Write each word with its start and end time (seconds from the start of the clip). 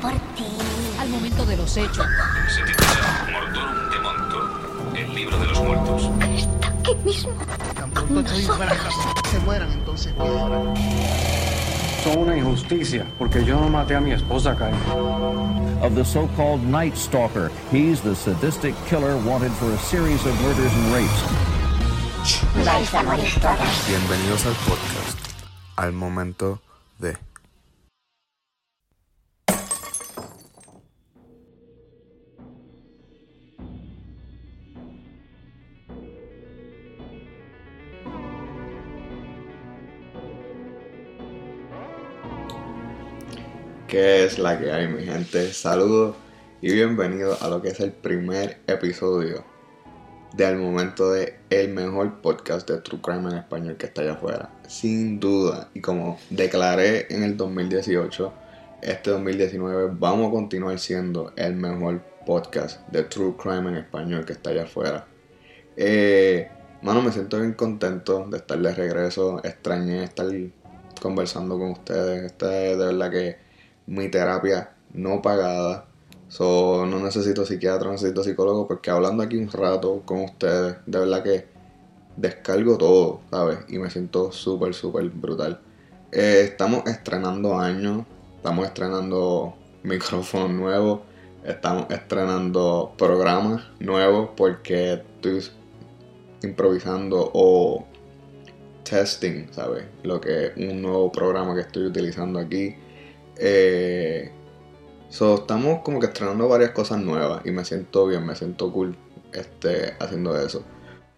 por 0.00 0.12
ti. 0.34 0.46
Al 0.98 1.08
momento 1.08 1.44
de 1.46 1.56
los 1.56 1.76
hechos. 1.76 2.06
Se 2.48 2.62
titula 2.62 3.28
Mortorum 3.32 3.90
de 3.90 3.98
Monto, 4.00 4.96
el 4.96 5.14
libro 5.14 5.38
de 5.38 5.46
los 5.46 5.60
muertos. 5.62 6.10
Está 6.34 6.68
aquí 6.68 6.94
mismo. 7.04 7.32
Estoy 8.18 8.42
se 9.30 9.38
mueran 9.40 9.70
entonces. 9.72 10.12
Son 12.02 12.18
una 12.18 12.36
injusticia, 12.36 13.06
porque 13.18 13.44
yo 13.44 13.60
no 13.60 13.68
maté 13.68 13.94
a 13.94 14.00
mi 14.00 14.12
esposa, 14.12 14.56
Kyle. 14.56 14.74
of 15.82 15.94
the 15.94 16.04
so-called 16.04 16.62
Night 16.62 16.96
Stalker. 16.96 17.50
He's 17.70 18.00
the 18.00 18.14
sadistic 18.14 18.74
killer 18.86 19.16
wanted 19.18 19.52
for 19.52 19.70
a 19.72 19.78
series 19.78 20.24
of 20.26 20.40
murders 20.42 20.72
and 20.72 20.92
rapes. 20.92 21.22
Vais 22.64 22.94
a 22.94 23.02
morir 23.02 23.40
todos. 23.40 23.88
Bienvenidos 23.88 24.46
al 24.46 24.54
podcast, 24.66 25.18
al 25.76 25.92
momento 25.92 26.60
de... 26.98 27.29
¿Qué 43.90 44.22
es 44.22 44.38
la 44.38 44.56
que 44.56 44.70
hay, 44.70 44.86
mi 44.86 45.02
gente? 45.02 45.52
Saludos 45.52 46.14
y 46.62 46.72
bienvenidos 46.72 47.42
a 47.42 47.48
lo 47.48 47.60
que 47.60 47.70
es 47.70 47.80
el 47.80 47.90
primer 47.90 48.60
episodio 48.68 49.44
de 50.32 50.46
Al 50.46 50.58
Momento 50.58 51.10
de 51.10 51.40
el 51.50 51.70
mejor 51.70 52.20
podcast 52.20 52.70
de 52.70 52.78
True 52.78 53.00
Crime 53.02 53.28
en 53.30 53.38
español 53.38 53.76
que 53.76 53.86
está 53.86 54.02
allá 54.02 54.12
afuera. 54.12 54.50
Sin 54.68 55.18
duda, 55.18 55.70
y 55.74 55.80
como 55.80 56.20
declaré 56.30 57.08
en 57.10 57.24
el 57.24 57.36
2018, 57.36 58.32
este 58.80 59.10
2019 59.10 59.90
vamos 59.98 60.28
a 60.28 60.30
continuar 60.30 60.78
siendo 60.78 61.32
el 61.34 61.54
mejor 61.54 62.00
podcast 62.24 62.86
de 62.90 63.02
True 63.02 63.34
Crime 63.42 63.70
en 63.70 63.74
español 63.74 64.24
que 64.24 64.34
está 64.34 64.50
allá 64.50 64.62
afuera. 64.62 65.08
Eh, 65.76 66.48
mano, 66.82 67.02
me 67.02 67.10
siento 67.10 67.40
bien 67.40 67.54
contento 67.54 68.24
de 68.30 68.36
estar 68.36 68.56
de 68.56 68.72
regreso. 68.72 69.40
Extrañé 69.42 70.04
estar 70.04 70.26
conversando 71.02 71.58
con 71.58 71.72
ustedes. 71.72 72.22
Esta 72.22 72.56
es 72.56 72.78
de 72.78 72.86
verdad 72.86 73.10
que 73.10 73.49
mi 73.90 74.08
terapia 74.08 74.70
no 74.94 75.20
pagada. 75.20 75.86
So, 76.28 76.86
no 76.86 77.00
necesito 77.00 77.44
psiquiatra, 77.44 77.90
necesito 77.90 78.22
psicólogo, 78.22 78.68
porque 78.68 78.90
hablando 78.90 79.24
aquí 79.24 79.36
un 79.36 79.50
rato 79.50 80.02
con 80.04 80.22
ustedes, 80.22 80.76
de 80.86 80.98
verdad 81.00 81.24
que 81.24 81.46
descargo 82.16 82.78
todo, 82.78 83.20
¿sabes? 83.30 83.58
Y 83.68 83.78
me 83.78 83.90
siento 83.90 84.30
súper, 84.30 84.74
súper 84.74 85.08
brutal. 85.10 85.60
Eh, 86.12 86.42
estamos 86.44 86.86
estrenando 86.86 87.58
años, 87.58 88.04
estamos 88.36 88.66
estrenando 88.66 89.56
micrófonos 89.82 90.50
nuevos, 90.50 91.00
estamos 91.44 91.86
estrenando 91.90 92.92
programas 92.96 93.64
nuevos 93.80 94.30
porque 94.36 94.92
estoy 94.92 95.42
improvisando 96.44 97.28
o 97.34 97.84
testing, 98.84 99.48
¿sabes? 99.50 99.84
Lo 100.04 100.20
que 100.20 100.46
es 100.46 100.56
un 100.56 100.80
nuevo 100.80 101.10
programa 101.10 101.56
que 101.56 101.62
estoy 101.62 101.86
utilizando 101.86 102.38
aquí. 102.38 102.76
Eh, 103.42 104.30
so, 105.08 105.36
estamos 105.36 105.80
como 105.82 105.98
que 105.98 106.06
estrenando 106.06 106.46
varias 106.46 106.72
cosas 106.72 107.00
nuevas 107.00 107.40
y 107.46 107.50
me 107.50 107.64
siento 107.64 108.06
bien, 108.06 108.26
me 108.26 108.36
siento 108.36 108.70
cool 108.70 108.96
este, 109.32 109.94
haciendo 109.98 110.38
eso. 110.38 110.62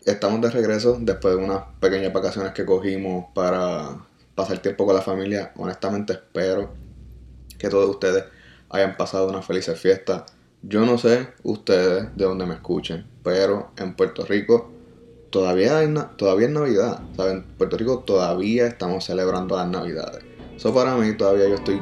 Estamos 0.04 0.40
de 0.40 0.50
regreso 0.50 0.98
después 1.00 1.36
de 1.36 1.44
unas 1.44 1.64
pequeñas 1.80 2.12
vacaciones 2.12 2.52
que 2.52 2.64
cogimos 2.64 3.26
para 3.34 4.06
pasar 4.36 4.58
tiempo 4.58 4.86
con 4.86 4.94
la 4.94 5.02
familia. 5.02 5.52
Honestamente 5.56 6.12
espero 6.12 6.72
que 7.58 7.68
todos 7.68 7.90
ustedes 7.90 8.24
hayan 8.70 8.96
pasado 8.96 9.28
una 9.28 9.42
feliz 9.42 9.70
fiesta. 9.76 10.26
Yo 10.62 10.86
no 10.86 10.98
sé 10.98 11.28
ustedes 11.42 12.16
de 12.16 12.24
dónde 12.24 12.46
me 12.46 12.54
escuchen, 12.54 13.04
pero 13.24 13.72
en 13.76 13.94
Puerto 13.94 14.24
Rico 14.24 14.70
todavía, 15.30 15.78
hay 15.78 15.92
todavía 16.16 16.46
es 16.46 16.52
Navidad. 16.52 17.00
¿saben? 17.16 17.38
En 17.38 17.44
Puerto 17.56 17.76
Rico 17.76 18.00
todavía 18.00 18.68
estamos 18.68 19.04
celebrando 19.04 19.56
las 19.56 19.68
Navidades. 19.68 20.22
Eso 20.56 20.72
para 20.72 20.94
mí 20.96 21.16
todavía 21.16 21.48
yo 21.48 21.56
estoy 21.56 21.80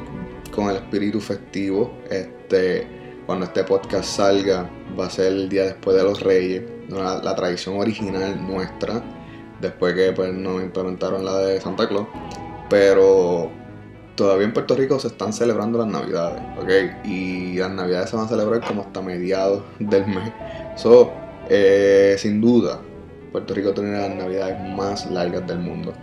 con 0.51 0.69
el 0.69 0.77
espíritu 0.77 1.19
festivo. 1.19 1.91
Este, 2.09 2.87
cuando 3.25 3.45
este 3.45 3.63
podcast 3.63 4.05
salga 4.05 4.69
va 4.99 5.05
a 5.07 5.09
ser 5.09 5.27
el 5.27 5.49
día 5.49 5.63
después 5.63 5.95
de 5.95 6.03
los 6.03 6.21
Reyes, 6.21 6.63
la 6.89 7.35
tradición 7.35 7.77
original 7.79 8.45
nuestra. 8.45 9.01
Después 9.59 9.93
que 9.93 10.11
pues 10.11 10.33
nos 10.33 10.61
implementaron 10.61 11.23
la 11.23 11.37
de 11.37 11.61
Santa 11.61 11.87
Claus. 11.87 12.07
Pero 12.69 13.51
todavía 14.15 14.45
en 14.45 14.53
Puerto 14.53 14.75
Rico 14.75 14.99
se 14.99 15.07
están 15.07 15.33
celebrando 15.33 15.79
las 15.79 15.87
Navidades, 15.87 16.41
¿ok? 16.57 17.05
Y 17.05 17.57
las 17.57 17.71
Navidades 17.71 18.09
se 18.09 18.15
van 18.15 18.25
a 18.25 18.29
celebrar 18.29 18.61
como 18.65 18.81
hasta 18.81 19.01
mediados 19.01 19.63
del 19.79 20.05
mes. 20.07 20.31
So, 20.75 21.11
eh, 21.49 22.15
sin 22.17 22.41
duda, 22.41 22.79
Puerto 23.31 23.53
Rico 23.53 23.73
tiene 23.73 23.91
las 23.91 24.15
Navidades 24.15 24.57
más 24.75 25.09
largas 25.09 25.45
del 25.47 25.59
mundo. 25.59 25.93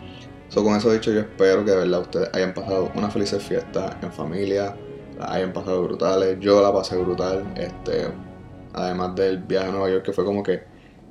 So, 0.48 0.64
con 0.64 0.74
eso 0.74 0.90
dicho, 0.90 1.12
yo 1.12 1.20
espero 1.20 1.64
que 1.64 1.72
de 1.72 1.76
verdad 1.76 2.00
ustedes 2.00 2.30
hayan 2.32 2.54
pasado 2.54 2.90
una 2.94 3.10
feliz 3.10 3.36
fiesta 3.36 3.98
en 4.02 4.10
familia, 4.10 4.74
la 5.18 5.32
hayan 5.32 5.52
pasado 5.52 5.82
brutales. 5.82 6.38
Yo 6.40 6.62
la 6.62 6.72
pasé 6.72 6.96
brutal, 6.96 7.44
este, 7.56 8.08
además 8.72 9.14
del 9.14 9.38
viaje 9.38 9.68
a 9.68 9.72
Nueva 9.72 9.90
York, 9.90 10.04
que 10.04 10.12
fue 10.12 10.24
como 10.24 10.42
que 10.42 10.62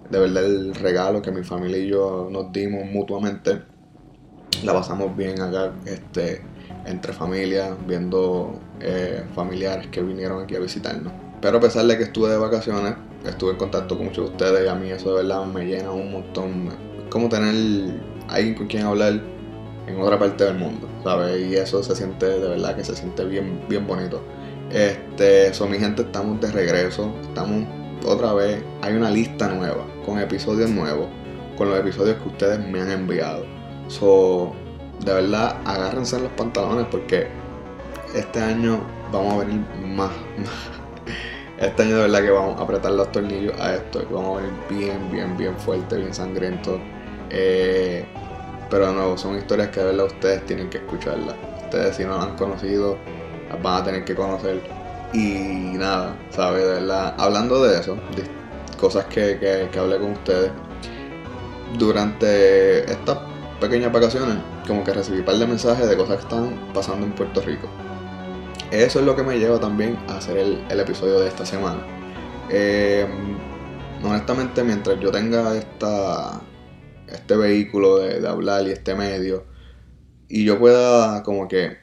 de 0.10 0.20
verdad 0.20 0.46
el 0.46 0.74
regalo 0.74 1.22
que 1.22 1.32
mi 1.32 1.44
familia 1.44 1.78
y 1.78 1.88
yo 1.88 2.28
nos 2.32 2.52
dimos 2.52 2.86
mutuamente. 2.86 3.62
La 4.64 4.74
pasamos 4.74 5.16
bien 5.16 5.40
acá, 5.40 5.72
este, 5.86 6.42
entre 6.86 7.14
familias, 7.14 7.76
viendo 7.86 8.60
eh, 8.80 9.24
familiares 9.36 9.88
que 9.88 10.02
vinieron 10.02 10.44
aquí 10.44 10.56
a 10.56 10.60
visitarnos. 10.60 11.14
Pero 11.42 11.58
a 11.58 11.62
pesar 11.62 11.86
de 11.86 11.96
que 11.96 12.06
estuve 12.06 12.30
de 12.30 12.38
vacaciones, 12.38 12.96
estuve 13.24 13.52
en 13.52 13.58
contacto 13.58 13.98
con 13.98 14.08
muchos 14.08 14.30
de 14.30 14.32
ustedes 14.32 14.66
y 14.66 14.68
a 14.68 14.74
mí 14.74 14.90
eso 14.90 15.16
de 15.16 15.24
verdad 15.24 15.46
me 15.46 15.66
llena 15.66 15.92
un 15.92 16.12
montón. 16.12 16.70
Es 16.70 17.10
como 17.12 17.30
tener 17.30 17.54
alguien 18.30 18.56
con 18.56 18.68
quien 18.68 18.84
hablar 18.84 19.22
en 19.88 20.02
otra 20.02 20.20
parte 20.20 20.44
del 20.44 20.58
mundo, 20.58 20.88
¿sabes? 21.04 21.40
Y 21.48 21.56
eso 21.56 21.82
se 21.82 21.96
siente, 21.96 22.26
de 22.26 22.50
verdad 22.50 22.76
que 22.76 22.84
se 22.84 22.96
siente 22.96 23.24
bien, 23.26 23.62
bien 23.70 23.88
bonito. 23.88 24.22
Este, 24.70 25.54
so 25.54 25.66
mi 25.68 25.80
gente, 25.80 26.02
estamos 26.02 26.42
de 26.42 26.52
regreso, 26.52 27.14
estamos 27.22 27.66
otra 28.06 28.34
vez, 28.34 28.62
hay 28.82 28.96
una 28.96 29.10
lista 29.10 29.48
nueva, 29.48 29.86
con 30.06 30.20
episodios 30.20 30.70
nuevos, 30.70 31.08
con 31.58 31.70
los 31.70 31.80
episodios 31.80 32.18
que 32.18 32.28
ustedes 32.28 32.60
me 32.60 32.82
han 32.82 32.92
enviado. 32.92 33.46
So, 33.88 34.54
de 35.06 35.14
verdad, 35.14 35.58
agárrense 35.66 36.18
en 36.18 36.24
los 36.24 36.32
pantalones 36.34 36.86
porque 36.92 37.28
este 38.14 38.42
año 38.42 38.82
vamos 39.12 39.36
a 39.36 39.46
venir 39.46 39.62
más, 39.86 40.12
este 41.60 41.84
año 41.84 41.96
de 41.96 42.02
verdad 42.04 42.22
que 42.22 42.32
vamos 42.32 42.60
a 42.60 42.64
apretar 42.64 42.92
los 42.92 43.12
tornillos 43.12 43.60
a 43.60 43.76
esto, 43.76 44.02
y 44.02 44.14
vamos 44.14 44.40
a 44.40 44.42
venir 44.42 44.60
bien, 44.70 45.12
bien, 45.12 45.38
bien 45.38 45.56
fuerte, 45.56 45.96
bien 45.96 46.14
sangriento. 46.14 46.80
Eh, 47.30 48.06
pero 48.70 48.88
de 48.88 48.94
nuevo, 48.94 49.18
son 49.18 49.38
historias 49.38 49.70
que 49.70 49.80
de 49.80 49.86
verdad 49.88 50.06
ustedes 50.06 50.46
tienen 50.46 50.70
que 50.70 50.78
escucharlas. 50.78 51.36
Ustedes 51.64 51.96
si 51.96 52.04
no 52.04 52.18
las 52.18 52.26
han 52.28 52.36
conocido, 52.36 52.98
las 53.50 53.62
van 53.62 53.82
a 53.82 53.84
tener 53.84 54.06
que 54.06 54.16
conocer. 54.16 54.62
Y 55.14 55.78
nada, 55.78 56.16
¿sabes? 56.32 56.64
De 56.64 56.74
verdad, 56.74 57.16
hablando 57.18 57.64
de 57.64 57.80
eso, 57.80 57.98
cosas 58.80 59.06
que, 59.06 59.38
que, 59.40 59.70
que 59.72 59.80
hablé 59.80 59.98
con 59.98 60.12
ustedes, 60.12 60.52
durante 61.78 62.90
estas 62.92 63.20
pequeñas 63.60 63.92
vacaciones, 63.92 64.38
como 64.66 64.84
que 64.84 64.94
recibí 64.94 65.20
un 65.20 65.26
par 65.26 65.36
de 65.36 65.48
mensajes 65.48 65.88
de 65.88 65.98
cosas 65.98 66.18
que 66.18 66.24
están 66.24 66.74
pasando 66.74 67.06
en 67.06 67.14
Puerto 67.14 67.42
Rico. 67.42 67.68
Eso 68.72 69.00
es 69.00 69.06
lo 69.06 69.16
que 69.16 69.24
me 69.24 69.40
lleva 69.40 69.60
también 69.60 69.98
a 70.10 70.18
hacer 70.18 70.38
el, 70.38 70.64
el 70.70 70.80
episodio 70.80 71.20
de 71.20 71.28
esta 71.28 71.46
semana. 71.46 71.80
Eh, 72.50 73.08
honestamente, 74.04 74.64
mientras 74.64 75.00
yo 75.00 75.12
tenga 75.12 75.56
esta, 75.56 76.42
este 77.08 77.36
vehículo 77.36 77.98
de, 77.98 78.20
de 78.20 78.28
hablar 78.28 78.68
y 78.68 78.72
este 78.72 78.96
medio, 78.96 79.46
y 80.30 80.44
yo 80.46 80.60
pueda 80.60 81.24
como 81.24 81.48
que 81.48 81.78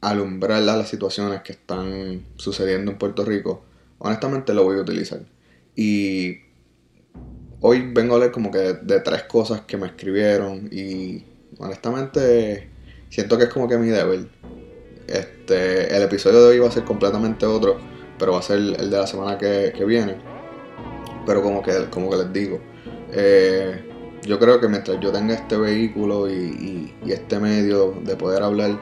alumbrar 0.00 0.62
las 0.62 0.88
situaciones 0.88 1.42
que 1.42 1.52
están 1.52 2.24
sucediendo 2.36 2.92
en 2.92 2.98
Puerto 2.98 3.24
Rico, 3.24 3.64
honestamente 3.98 4.54
lo 4.54 4.64
voy 4.64 4.78
a 4.78 4.82
utilizar. 4.82 5.20
Y 5.74 6.38
hoy 7.60 7.90
vengo 7.92 8.14
a 8.14 8.16
hablar 8.16 8.32
como 8.32 8.50
que 8.50 8.58
de, 8.58 8.74
de 8.74 9.00
tres 9.00 9.24
cosas 9.24 9.62
que 9.62 9.76
me 9.76 9.86
escribieron 9.86 10.68
y 10.70 11.24
honestamente 11.58 12.68
siento 13.08 13.38
que 13.38 13.44
es 13.44 13.50
como 13.50 13.68
que 13.68 13.78
mi 13.78 13.88
deber. 13.88 14.28
Este, 15.06 15.96
el 15.96 16.02
episodio 16.02 16.42
de 16.42 16.48
hoy 16.50 16.58
va 16.58 16.68
a 16.68 16.70
ser 16.70 16.84
completamente 16.84 17.46
otro, 17.46 17.78
pero 18.18 18.32
va 18.32 18.40
a 18.40 18.42
ser 18.42 18.58
el 18.58 18.90
de 18.90 18.98
la 18.98 19.06
semana 19.06 19.38
que, 19.38 19.72
que 19.74 19.84
viene. 19.84 20.16
Pero 21.26 21.42
como 21.42 21.62
que, 21.62 21.88
como 21.90 22.10
que 22.10 22.16
les 22.16 22.32
digo, 22.32 22.60
eh, 23.12 23.87
yo 24.22 24.38
creo 24.38 24.60
que 24.60 24.68
mientras 24.68 24.98
yo 25.00 25.12
tenga 25.12 25.34
este 25.34 25.56
vehículo 25.56 26.30
y, 26.30 26.92
este 27.06 27.38
medio 27.38 27.94
de 28.04 28.16
poder 28.16 28.42
hablar, 28.42 28.78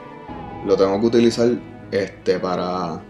lo 0.65 0.75
tengo 0.75 0.99
que 0.99 1.05
utilizar 1.05 1.49
este, 1.91 2.39
para 2.39 3.01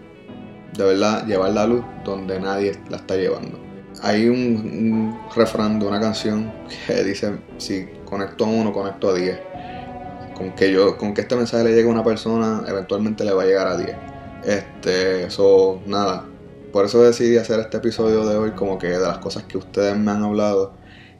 de 0.78 0.84
verdad 0.84 1.26
llevar 1.26 1.52
la 1.52 1.66
luz 1.66 1.84
donde 2.04 2.40
nadie 2.40 2.74
la 2.90 2.98
está 2.98 3.16
llevando. 3.16 3.60
Hay 4.04 4.28
un, 4.28 4.38
un 4.38 5.20
refrán 5.36 5.80
de 5.80 5.88
una 5.88 6.00
canción 6.00 6.54
que 6.86 7.04
dice, 7.04 7.38
si 7.58 7.88
conecto 8.06 8.46
a 8.46 8.48
uno, 8.48 8.72
conecto 8.72 9.10
a 9.10 9.14
10 9.16 9.40
con 10.38 10.52
que 10.52 10.72
yo 10.72 10.98
con 10.98 11.14
que 11.14 11.22
este 11.22 11.36
mensaje 11.36 11.64
le 11.64 11.72
llegue 11.72 11.88
a 11.88 11.92
una 11.92 12.04
persona 12.04 12.64
eventualmente 12.68 13.24
le 13.24 13.34
va 13.34 13.42
a 13.42 13.46
llegar 13.46 13.68
a 13.68 13.76
10 13.76 13.96
Este, 14.46 15.26
eso, 15.26 15.82
nada. 15.88 16.26
Por 16.72 16.86
eso 16.86 17.02
decidí 17.02 17.38
hacer 17.38 17.60
este 17.60 17.78
episodio 17.78 18.26
de 18.26 18.38
hoy 18.38 18.52
como 18.52 18.78
que 18.78 18.88
de 18.88 19.00
las 19.00 19.18
cosas 19.18 19.44
que 19.44 19.58
ustedes 19.58 19.98
me 19.98 20.12
han 20.12 20.24
hablado 20.24 20.74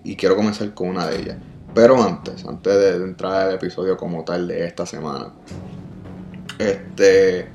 y 0.08 0.16
quiero 0.16 0.38
comenzar 0.38 0.74
con 0.74 0.88
una 0.88 1.06
de 1.06 1.20
ellas. 1.20 1.38
Pero 1.76 2.02
antes, 2.02 2.46
antes 2.46 2.74
de 2.74 2.96
entrar 2.96 3.50
al 3.50 3.56
episodio 3.56 3.98
como 3.98 4.24
tal 4.24 4.48
de 4.48 4.66
esta 4.66 4.86
semana, 4.86 5.34
este, 6.58 7.50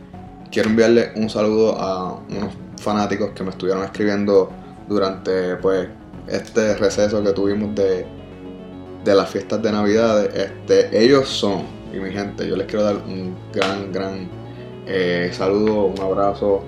quiero 0.50 0.68
enviarle 0.68 1.12
un 1.16 1.30
saludo 1.30 1.80
a 1.80 2.20
unos 2.28 2.54
fanáticos 2.78 3.30
que 3.30 3.42
me 3.42 3.50
estuvieron 3.50 3.82
escribiendo 3.82 4.50
durante 4.86 5.56
pues 5.56 5.88
este 6.28 6.76
receso 6.76 7.22
que 7.24 7.32
tuvimos 7.32 7.74
de, 7.74 8.04
de 9.02 9.14
las 9.14 9.30
fiestas 9.30 9.62
de 9.62 9.72
Navidad. 9.72 10.26
Este, 10.36 11.02
ellos 11.02 11.28
son, 11.30 11.62
y 11.90 11.96
mi 11.96 12.10
gente, 12.10 12.46
yo 12.46 12.54
les 12.54 12.66
quiero 12.66 12.84
dar 12.84 12.96
un 12.96 13.34
gran, 13.50 13.90
gran 13.92 14.28
eh, 14.86 15.30
saludo, 15.32 15.86
un 15.86 16.00
abrazo. 16.00 16.62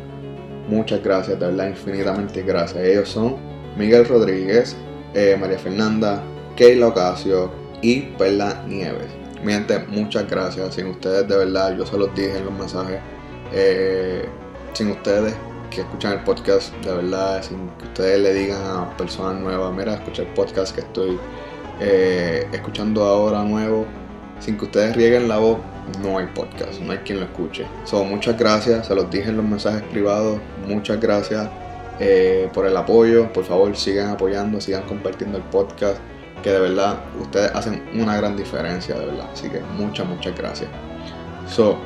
Muchas 0.66 1.04
gracias, 1.04 1.38
de 1.38 1.46
verdad, 1.46 1.69
infinitamente 1.69 2.42
gracias. 2.42 2.82
Ellos 2.82 3.10
son 3.10 3.37
Miguel 3.76 4.06
Rodríguez, 4.06 4.75
eh, 5.14 5.37
María 5.40 5.58
Fernanda, 5.58 6.22
Keila 6.56 6.88
Ocasio 6.88 7.50
y 7.81 8.00
Perla 8.00 8.62
Nieves. 8.66 9.08
Mi 9.43 9.52
muchas 9.88 10.28
gracias. 10.28 10.75
Sin 10.75 10.87
ustedes, 10.87 11.28
de 11.28 11.37
verdad, 11.37 11.76
yo 11.76 11.84
se 11.84 11.99
los 11.99 12.14
dije 12.14 12.38
en 12.38 12.46
los 12.46 12.55
mensajes. 12.55 12.99
eh, 13.52 14.26
sin 14.72 14.90
ustedes 14.90 15.34
que 15.70 15.82
escuchan 15.82 16.14
el 16.14 16.20
podcast, 16.20 16.75
de 16.84 16.94
verdad, 16.94 17.43
sin 17.43 17.69
que 17.78 17.84
ustedes 17.84 18.20
le 18.20 18.32
digan 18.32 18.61
a 18.64 18.96
personas 18.96 19.40
nuevas, 19.40 19.72
mira, 19.72 19.94
escucha 19.94 20.22
el 20.22 20.28
podcast 20.28 20.75
que 20.75 20.81
estoy 20.81 21.19
eh, 21.81 22.49
escuchando 22.52 23.05
ahora 23.05 23.43
nuevo, 23.43 23.87
sin 24.40 24.56
que 24.56 24.64
ustedes 24.64 24.96
rieguen 24.96 25.28
la 25.28 25.38
voz, 25.38 25.58
no 26.02 26.19
hay 26.19 26.26
podcast, 26.26 26.81
no 26.81 26.93
hay 26.93 26.99
quien 26.99 27.20
lo 27.20 27.26
escuche. 27.26 27.66
So, 27.84 28.05
muchas 28.05 28.38
gracias, 28.38 28.87
se 28.87 28.94
los 28.94 29.11
dije 29.11 29.28
en 29.28 29.37
los 29.37 29.46
mensajes 29.46 29.82
privados, 29.82 30.40
muchas 30.66 31.00
gracias 31.00 31.49
eh, 32.00 32.49
por 32.52 32.67
el 32.67 32.76
apoyo, 32.76 33.32
por 33.32 33.44
favor 33.44 33.76
sigan 33.76 34.11
apoyando, 34.11 34.61
sigan 34.61 34.82
compartiendo 34.82 35.38
el 35.38 35.44
podcast, 35.44 35.99
que 36.43 36.50
de 36.50 36.61
verdad 36.61 36.99
ustedes 37.20 37.50
hacen 37.55 37.82
una 37.94 38.17
gran 38.17 38.37
diferencia, 38.37 38.99
de 38.99 39.06
verdad, 39.06 39.29
así 39.32 39.49
que 39.49 39.61
muchas, 39.61 40.06
muchas 40.06 40.37
gracias. 40.37 40.70
So, 41.49 41.79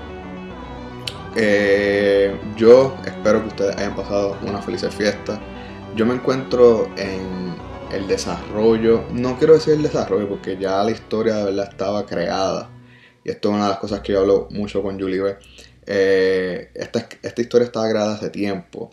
eh, 1.37 2.37
yo 2.57 2.97
espero 3.05 3.43
que 3.43 3.49
ustedes 3.49 3.77
hayan 3.77 3.95
pasado 3.95 4.37
una 4.43 4.63
feliz 4.63 4.85
fiesta. 4.91 5.41
Yo 5.95 6.07
me 6.07 6.15
encuentro 6.15 6.89
en 6.97 7.55
el 7.93 8.07
desarrollo, 8.07 9.05
no 9.13 9.39
quiero 9.39 9.55
decir 9.55 9.75
el 9.75 9.83
desarrollo 9.83 10.29
porque 10.29 10.57
ya 10.57 10.83
la 10.83 10.91
historia 10.91 11.37
de 11.37 11.45
verdad 11.45 11.69
estaba 11.71 12.07
creada. 12.07 12.71
Y 13.25 13.31
esto 13.31 13.51
es 13.51 13.55
una 13.55 13.65
de 13.65 13.71
las 13.71 13.79
cosas 13.79 14.01
que 14.01 14.13
yo 14.13 14.21
hablo 14.21 14.49
mucho 14.51 14.83
con 14.83 14.99
Julie. 14.99 15.37
Eh, 15.87 16.71
esta, 16.75 17.09
esta 17.23 17.41
historia 17.41 17.67
estaba 17.67 17.89
creada 17.89 18.15
hace 18.15 18.31
tiempo. 18.31 18.91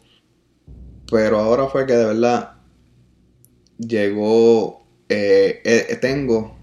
Pero 1.09 1.39
ahora 1.39 1.67
fue 1.67 1.85
que 1.85 1.93
de 1.93 2.05
verdad 2.05 2.53
llegó, 3.77 4.85
eh, 5.09 5.61
eh, 5.63 5.97
tengo 6.01 6.55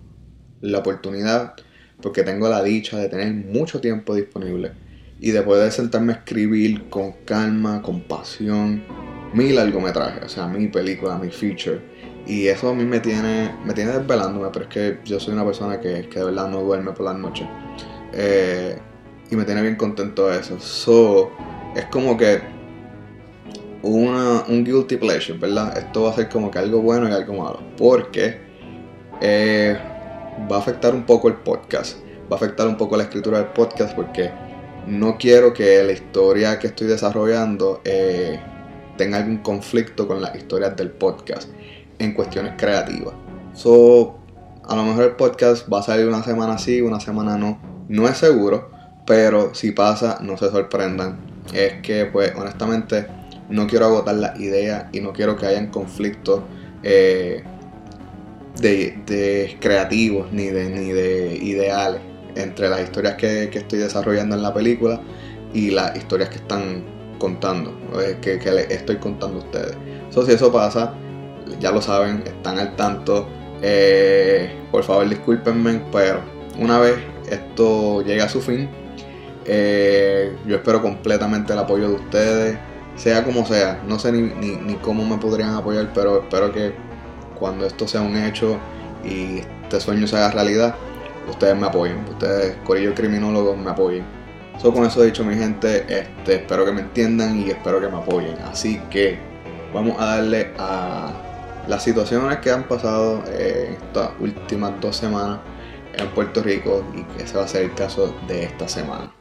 la 0.60 0.78
oportunidad, 0.78 1.54
porque 2.00 2.22
tengo 2.22 2.48
la 2.48 2.62
dicha 2.62 2.98
de 2.98 3.08
tener 3.08 3.32
mucho 3.32 3.80
tiempo 3.80 4.14
disponible 4.14 4.72
y 5.20 5.30
de 5.30 5.42
poder 5.42 5.70
sentarme 5.70 6.12
a 6.12 6.16
escribir 6.16 6.88
con 6.88 7.12
calma, 7.24 7.80
con 7.82 8.00
pasión, 8.02 8.82
mi 9.32 9.52
largometraje, 9.52 10.24
o 10.24 10.28
sea, 10.28 10.48
mi 10.48 10.66
película, 10.68 11.16
mi 11.16 11.30
feature. 11.30 11.80
Y 12.26 12.46
eso 12.48 12.70
a 12.70 12.74
mí 12.74 12.84
me 12.84 13.00
tiene, 13.00 13.54
me 13.64 13.72
tiene 13.72 13.92
desvelándome, 13.92 14.48
pero 14.52 14.64
es 14.64 14.70
que 14.70 14.98
yo 15.04 15.18
soy 15.18 15.34
una 15.34 15.44
persona 15.44 15.80
que, 15.80 16.08
que 16.08 16.18
de 16.18 16.24
verdad 16.24 16.48
no 16.48 16.60
duerme 16.60 16.92
por 16.92 17.06
las 17.06 17.16
noches. 17.16 17.46
Eh, 18.12 18.78
y 19.30 19.36
me 19.36 19.44
tiene 19.44 19.62
bien 19.62 19.76
contento 19.76 20.32
eso. 20.32 20.58
So, 20.60 21.30
es 21.74 21.86
como 21.86 22.16
que 22.16 22.40
una, 23.82 24.44
un 24.48 24.64
guilty 24.64 24.96
pleasure, 24.96 25.38
¿verdad? 25.38 25.76
Esto 25.76 26.04
va 26.04 26.10
a 26.10 26.14
ser 26.14 26.28
como 26.28 26.50
que 26.50 26.58
algo 26.58 26.80
bueno 26.80 27.08
y 27.08 27.12
algo 27.12 27.34
malo. 27.34 27.60
Porque 27.76 28.38
eh, 29.20 29.76
va 30.50 30.56
a 30.56 30.58
afectar 30.60 30.94
un 30.94 31.04
poco 31.04 31.28
el 31.28 31.34
podcast. 31.34 31.98
Va 32.30 32.36
a 32.36 32.38
afectar 32.38 32.66
un 32.66 32.76
poco 32.76 32.96
la 32.96 33.04
escritura 33.04 33.38
del 33.38 33.48
podcast 33.48 33.94
porque 33.94 34.30
no 34.86 35.16
quiero 35.18 35.52
que 35.52 35.82
la 35.82 35.92
historia 35.92 36.58
que 36.58 36.68
estoy 36.68 36.86
desarrollando 36.86 37.80
eh, 37.84 38.40
tenga 38.96 39.18
algún 39.18 39.38
conflicto 39.38 40.06
con 40.06 40.20
las 40.20 40.34
historias 40.34 40.76
del 40.76 40.90
podcast 40.90 41.48
en 41.98 42.14
cuestiones 42.14 42.54
creativas. 42.56 43.14
So, 43.54 44.18
a 44.64 44.76
lo 44.76 44.84
mejor 44.84 45.04
el 45.04 45.16
podcast 45.16 45.70
va 45.72 45.80
a 45.80 45.82
salir 45.82 46.06
una 46.06 46.22
semana 46.22 46.58
sí, 46.58 46.80
una 46.80 47.00
semana 47.00 47.36
no. 47.36 47.60
No 47.88 48.08
es 48.08 48.16
seguro, 48.16 48.70
pero 49.06 49.54
si 49.54 49.72
pasa, 49.72 50.18
no 50.22 50.36
se 50.36 50.50
sorprendan. 50.50 51.20
Es 51.52 51.82
que, 51.82 52.06
pues, 52.06 52.32
honestamente, 52.36 53.06
no 53.52 53.66
quiero 53.66 53.86
agotar 53.86 54.16
la 54.16 54.34
idea 54.38 54.88
y 54.92 55.00
no 55.00 55.12
quiero 55.12 55.36
que 55.36 55.46
hayan 55.46 55.68
conflictos 55.68 56.42
eh, 56.82 57.42
de, 58.60 58.98
de 59.06 59.56
creativos 59.60 60.32
ni 60.32 60.46
de, 60.46 60.68
ni 60.70 60.90
de 60.90 61.36
ideales 61.36 62.00
entre 62.34 62.68
las 62.68 62.82
historias 62.82 63.14
que, 63.14 63.50
que, 63.50 63.58
estoy 63.58 63.78
desarrollando 63.78 64.34
en 64.34 64.42
la 64.42 64.54
película 64.54 65.00
y 65.52 65.70
las 65.70 65.96
historias 65.96 66.30
que 66.30 66.36
están 66.36 66.82
contando, 67.18 67.76
que, 68.20 68.38
que 68.38 68.50
les 68.50 68.70
estoy 68.70 68.96
contando 68.96 69.38
a 69.38 69.42
ustedes. 69.44 69.76
So, 70.10 70.24
si 70.26 70.32
eso 70.32 70.50
pasa, 70.50 70.94
ya 71.60 71.70
lo 71.70 71.80
saben, 71.80 72.22
están 72.26 72.58
al 72.58 72.74
tanto. 72.74 73.28
Eh, 73.62 74.50
por 74.70 74.82
favor, 74.82 75.08
discúlpenme, 75.08 75.82
pero 75.92 76.20
una 76.58 76.78
vez 76.80 76.96
esto 77.30 78.02
llega 78.02 78.24
a 78.24 78.28
su 78.28 78.40
fin, 78.40 78.68
eh, 79.44 80.32
yo 80.46 80.56
espero 80.56 80.82
completamente 80.82 81.52
el 81.52 81.58
apoyo 81.58 81.88
de 81.88 81.94
ustedes, 81.94 82.58
sea 82.96 83.24
como 83.24 83.46
sea. 83.46 83.82
No 83.86 83.98
sé 83.98 84.12
ni, 84.12 84.22
ni, 84.56 84.74
cómo 84.76 85.04
me 85.04 85.18
podrían 85.18 85.54
apoyar, 85.54 85.90
pero 85.94 86.22
espero 86.22 86.52
que 86.52 86.72
cuando 87.38 87.66
esto 87.66 87.88
sea 87.88 88.00
un 88.02 88.16
hecho 88.16 88.58
y 89.04 89.38
este 89.38 89.80
sueño 89.80 90.06
se 90.06 90.16
haga 90.16 90.30
realidad, 90.30 90.74
ustedes 91.28 91.56
me 91.56 91.66
apoyen, 91.66 91.98
ustedes, 92.10 92.56
Corillo 92.64 92.94
Criminólogos, 92.94 93.56
me 93.56 93.70
apoyen. 93.70 94.04
So, 94.60 94.72
con 94.72 94.84
eso 94.84 95.02
dicho, 95.02 95.24
mi 95.24 95.34
gente, 95.34 95.86
este, 95.88 96.36
espero 96.36 96.64
que 96.64 96.72
me 96.72 96.82
entiendan 96.82 97.40
y 97.40 97.50
espero 97.50 97.80
que 97.80 97.88
me 97.88 97.96
apoyen. 97.96 98.36
Así 98.42 98.80
que 98.90 99.18
vamos 99.72 100.00
a 100.00 100.16
darle 100.16 100.52
a 100.58 101.10
las 101.66 101.82
situaciones 101.82 102.38
que 102.38 102.50
han 102.50 102.64
pasado 102.64 103.22
eh, 103.28 103.76
estas 103.80 104.10
últimas 104.20 104.72
dos 104.80 104.96
semanas 104.96 105.40
en 105.94 106.08
Puerto 106.08 106.42
Rico 106.42 106.84
y 106.94 107.02
que 107.04 107.24
ese 107.24 107.36
va 107.36 107.44
a 107.44 107.48
ser 107.48 107.62
el 107.62 107.74
caso 107.74 108.14
de 108.28 108.44
esta 108.44 108.68
semana. 108.68 109.12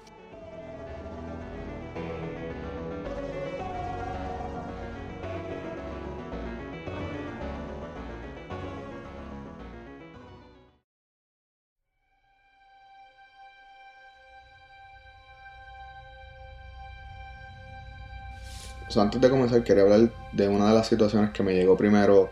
Antes 18.98 19.22
de 19.22 19.30
comenzar 19.30 19.64
quería 19.64 19.84
hablar 19.84 20.12
de 20.32 20.48
una 20.48 20.70
de 20.70 20.74
las 20.76 20.88
situaciones 20.88 21.32
que 21.32 21.44
me 21.44 21.54
llegó 21.54 21.78
primero 21.78 22.30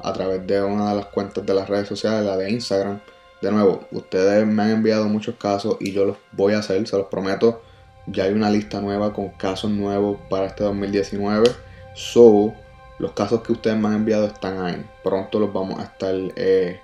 a 0.00 0.12
través 0.12 0.46
de 0.46 0.62
una 0.62 0.90
de 0.90 0.96
las 0.96 1.06
cuentas 1.06 1.44
de 1.44 1.54
las 1.54 1.68
redes 1.68 1.88
sociales, 1.88 2.24
la 2.24 2.36
de 2.36 2.50
Instagram. 2.50 3.00
De 3.40 3.50
nuevo, 3.50 3.86
ustedes 3.92 4.46
me 4.46 4.62
han 4.62 4.70
enviado 4.70 5.06
muchos 5.06 5.36
casos 5.36 5.76
y 5.80 5.92
yo 5.92 6.04
los 6.04 6.16
voy 6.32 6.54
a 6.54 6.58
hacer, 6.58 6.86
se 6.86 6.96
los 6.96 7.06
prometo. 7.06 7.62
Ya 8.06 8.24
hay 8.24 8.32
una 8.32 8.50
lista 8.50 8.80
nueva 8.80 9.12
con 9.12 9.30
casos 9.30 9.70
nuevos 9.70 10.18
para 10.28 10.46
este 10.46 10.64
2019. 10.64 11.50
So, 11.94 12.54
los 12.98 13.12
casos 13.12 13.42
que 13.42 13.52
ustedes 13.52 13.76
me 13.76 13.88
han 13.88 13.94
enviado 13.94 14.26
están 14.26 14.60
ahí. 14.60 14.84
Pronto 15.04 15.38
los 15.38 15.52
vamos 15.52 15.78
a 15.78 15.84
estar 15.84 16.14
eh, 16.36 16.80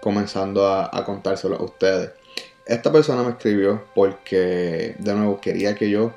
comenzando 0.00 0.66
a, 0.66 0.88
a 0.92 1.04
contárselos 1.04 1.60
a 1.60 1.64
ustedes. 1.64 2.10
Esta 2.64 2.92
persona 2.92 3.22
me 3.22 3.30
escribió 3.30 3.84
porque, 3.94 4.94
de 4.98 5.14
nuevo, 5.14 5.40
quería 5.40 5.74
que 5.74 5.90
yo 5.90 6.12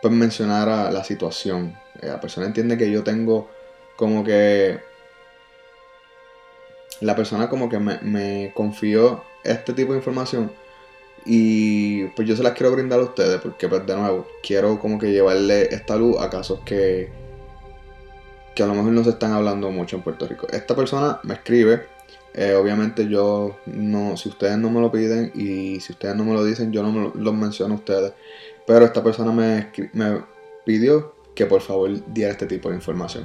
pues, 0.00 0.14
mencionara 0.14 0.90
la 0.90 1.04
situación. 1.04 1.76
La 2.02 2.20
persona 2.20 2.46
entiende 2.46 2.76
que 2.76 2.90
yo 2.90 3.02
tengo 3.02 3.48
como 3.96 4.24
que... 4.24 4.78
La 7.00 7.14
persona 7.14 7.48
como 7.48 7.68
que 7.68 7.78
me, 7.78 8.52
confió 8.54 9.22
este 9.44 9.72
tipo 9.72 9.92
de 9.92 9.98
información 9.98 10.50
y 11.24 12.04
pues 12.08 12.26
yo 12.26 12.36
se 12.36 12.42
las 12.42 12.54
quiero 12.54 12.72
brindar 12.72 13.00
a 13.00 13.04
ustedes 13.04 13.40
porque 13.40 13.68
pues 13.68 13.86
de 13.86 13.96
nuevo 13.96 14.26
quiero 14.42 14.80
como 14.80 14.98
que 14.98 15.12
llevarle 15.12 15.74
esta 15.74 15.96
luz 15.96 16.16
a 16.20 16.30
casos 16.30 16.60
que 16.64 17.10
que 18.54 18.62
a 18.64 18.66
lo 18.66 18.74
mejor 18.74 18.92
no 18.92 19.04
se 19.04 19.10
están 19.10 19.32
hablando 19.32 19.70
mucho 19.70 19.96
en 19.96 20.02
Puerto 20.02 20.26
Rico. 20.26 20.48
Esta 20.50 20.74
persona 20.74 21.20
me 21.22 21.34
escribe, 21.34 21.86
eh, 22.34 22.54
obviamente 22.54 23.06
yo 23.06 23.56
no, 23.66 24.16
si 24.16 24.28
ustedes 24.28 24.58
no 24.58 24.68
me 24.70 24.80
lo 24.80 24.90
piden 24.90 25.30
y 25.34 25.78
si 25.78 25.92
ustedes 25.92 26.16
no 26.16 26.24
me 26.24 26.32
lo 26.32 26.44
dicen, 26.44 26.72
yo 26.72 26.82
no 26.82 26.90
me 26.90 27.00
lo, 27.02 27.12
los 27.14 27.34
menciono 27.34 27.74
a 27.74 27.76
ustedes. 27.76 28.12
Pero 28.66 28.84
esta 28.84 29.04
persona 29.04 29.30
me 29.30 29.70
pidió 30.64 31.17
que 31.38 31.46
por 31.46 31.60
favor 31.60 31.88
diera 32.12 32.32
este 32.32 32.46
tipo 32.46 32.68
de 32.68 32.74
información. 32.74 33.24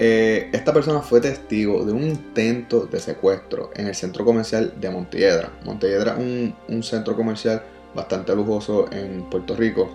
Eh, 0.00 0.50
esta 0.52 0.72
persona 0.72 1.00
fue 1.02 1.20
testigo 1.20 1.84
de 1.84 1.92
un 1.92 2.02
intento 2.02 2.86
de 2.86 2.98
secuestro 2.98 3.70
en 3.76 3.86
el 3.86 3.94
centro 3.94 4.24
comercial 4.24 4.74
de 4.80 4.90
Montelledra. 4.90 5.52
Montelledra 5.64 6.16
es 6.18 6.52
un, 6.66 6.82
centro 6.82 7.14
comercial 7.14 7.62
bastante 7.94 8.34
lujoso 8.34 8.90
en 8.90 9.30
Puerto 9.30 9.54
Rico. 9.54 9.88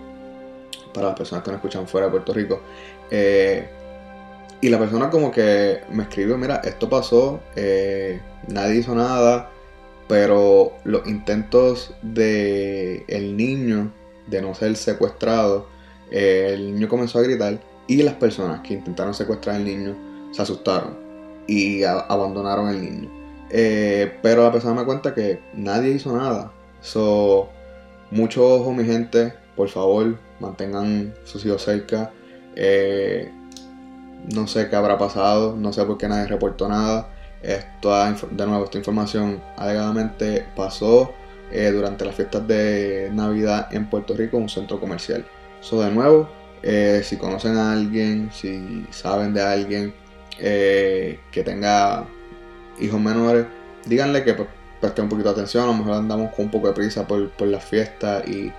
para 0.94 1.08
las 1.08 1.18
personas 1.18 1.44
que 1.44 1.52
nos 1.52 1.58
escuchan 1.58 1.86
fuera 1.86 2.08
de 2.08 2.12
Puerto 2.12 2.34
Rico. 2.34 2.62
Eh, 3.12 3.68
y 4.62 4.70
la 4.70 4.80
persona 4.80 5.10
como 5.10 5.30
que 5.30 5.82
me 5.92 6.04
escribió, 6.04 6.38
mira, 6.38 6.62
esto 6.64 6.88
pasó, 6.88 7.42
eh, 7.58 8.22
nadie 8.48 8.78
hizo 8.78 8.96
nada, 8.96 9.50
pero 10.08 10.78
los 10.86 11.06
intentos 11.08 11.94
de 12.02 13.04
niño 13.36 13.92
de 14.28 14.42
no 14.42 14.54
ser 14.54 14.78
secuestrado, 14.78 15.73
el 16.12 16.75
niño 16.75 16.88
comenzó 16.88 17.19
a 17.19 17.24
gritar 17.24 17.60
y 17.88 18.01
las 18.03 18.15
personas 18.15 18.62
que 18.62 18.75
intentaron 18.75 19.13
secuestrar 19.13 19.57
al 19.57 19.65
niño 19.65 19.95
se 20.31 20.41
asustaron 20.41 20.98
y 21.48 21.83
abandonaron 21.83 22.67
al 22.67 22.81
niño. 22.81 23.10
Eh, 23.50 24.17
pero 24.22 24.43
la 24.43 24.51
persona 24.51 24.74
me 24.74 24.86
cuenta 24.86 25.13
que 25.13 25.39
nadie 25.53 25.91
hizo 25.91 26.15
nada. 26.15 26.51
So, 26.81 27.50
mucho 28.12 28.48
ojo, 28.48 28.74
mi 28.74 28.86
gente. 28.86 29.33
Por 29.55 29.69
favor, 29.69 30.17
mantengan 30.39 31.13
sus 31.24 31.45
hijos 31.45 31.63
cerca. 31.63 32.12
Eh, 32.55 33.31
no 34.33 34.48
sé 34.48 34.69
qué 34.69 34.75
habrá 34.75 34.98
pasado. 34.98 35.55
No 35.55 35.72
sé 35.72 35.83
por 35.86 35.98
qué 35.98 36.07
nadie 36.07 36.27
reportó 36.27 36.67
nada. 36.67 37.10
Esta, 37.43 38.15
de 38.31 38.48
nuevo, 38.48 38.63
esta 38.63 38.77
información 38.77 39.41
alegadamente 39.57 40.45
pasó 40.55 41.13
eh, 41.51 41.69
durante 41.72 42.05
las 42.05 42.15
fiestas 42.15 42.48
de 42.48 43.12
Navidad 43.13 43.67
en 43.72 43.89
Puerto 43.89 44.15
Rico 44.15 44.38
en 44.38 44.43
un 44.43 44.50
centro 44.50 44.79
comercial. 44.79 45.25
So, 45.63 45.82
de 45.82 45.89
nuevo, 45.91 46.29
eh, 46.62 47.01
si 47.05 47.15
conocen 47.15 47.55
a 47.55 47.72
alguien, 47.72 48.29
si 48.34 48.86
saben 48.91 49.34
de 49.34 49.41
alguien 49.41 49.93
eh, 50.38 51.22
que 51.32 51.41
tenga 51.41 52.05
hijos 52.82 53.00
menores, 53.00 53.46
díganle 53.86 54.25
que 54.25 54.34
pues, 54.34 54.50
preste 54.82 55.01
un 55.01 55.08
poquito 55.08 55.29
de 55.29 55.36
atención. 55.36 55.63
A 55.63 55.67
lo 55.67 55.74
mejor 55.74 55.93
andamos 55.93 56.34
con 56.34 56.46
un 56.46 56.51
poco 56.51 56.67
de 56.67 56.74
prisa 56.74 57.08
por, 57.08 57.29
por 57.29 57.48
las 57.48 57.63
fiestas 57.63 58.27
y 58.27 58.51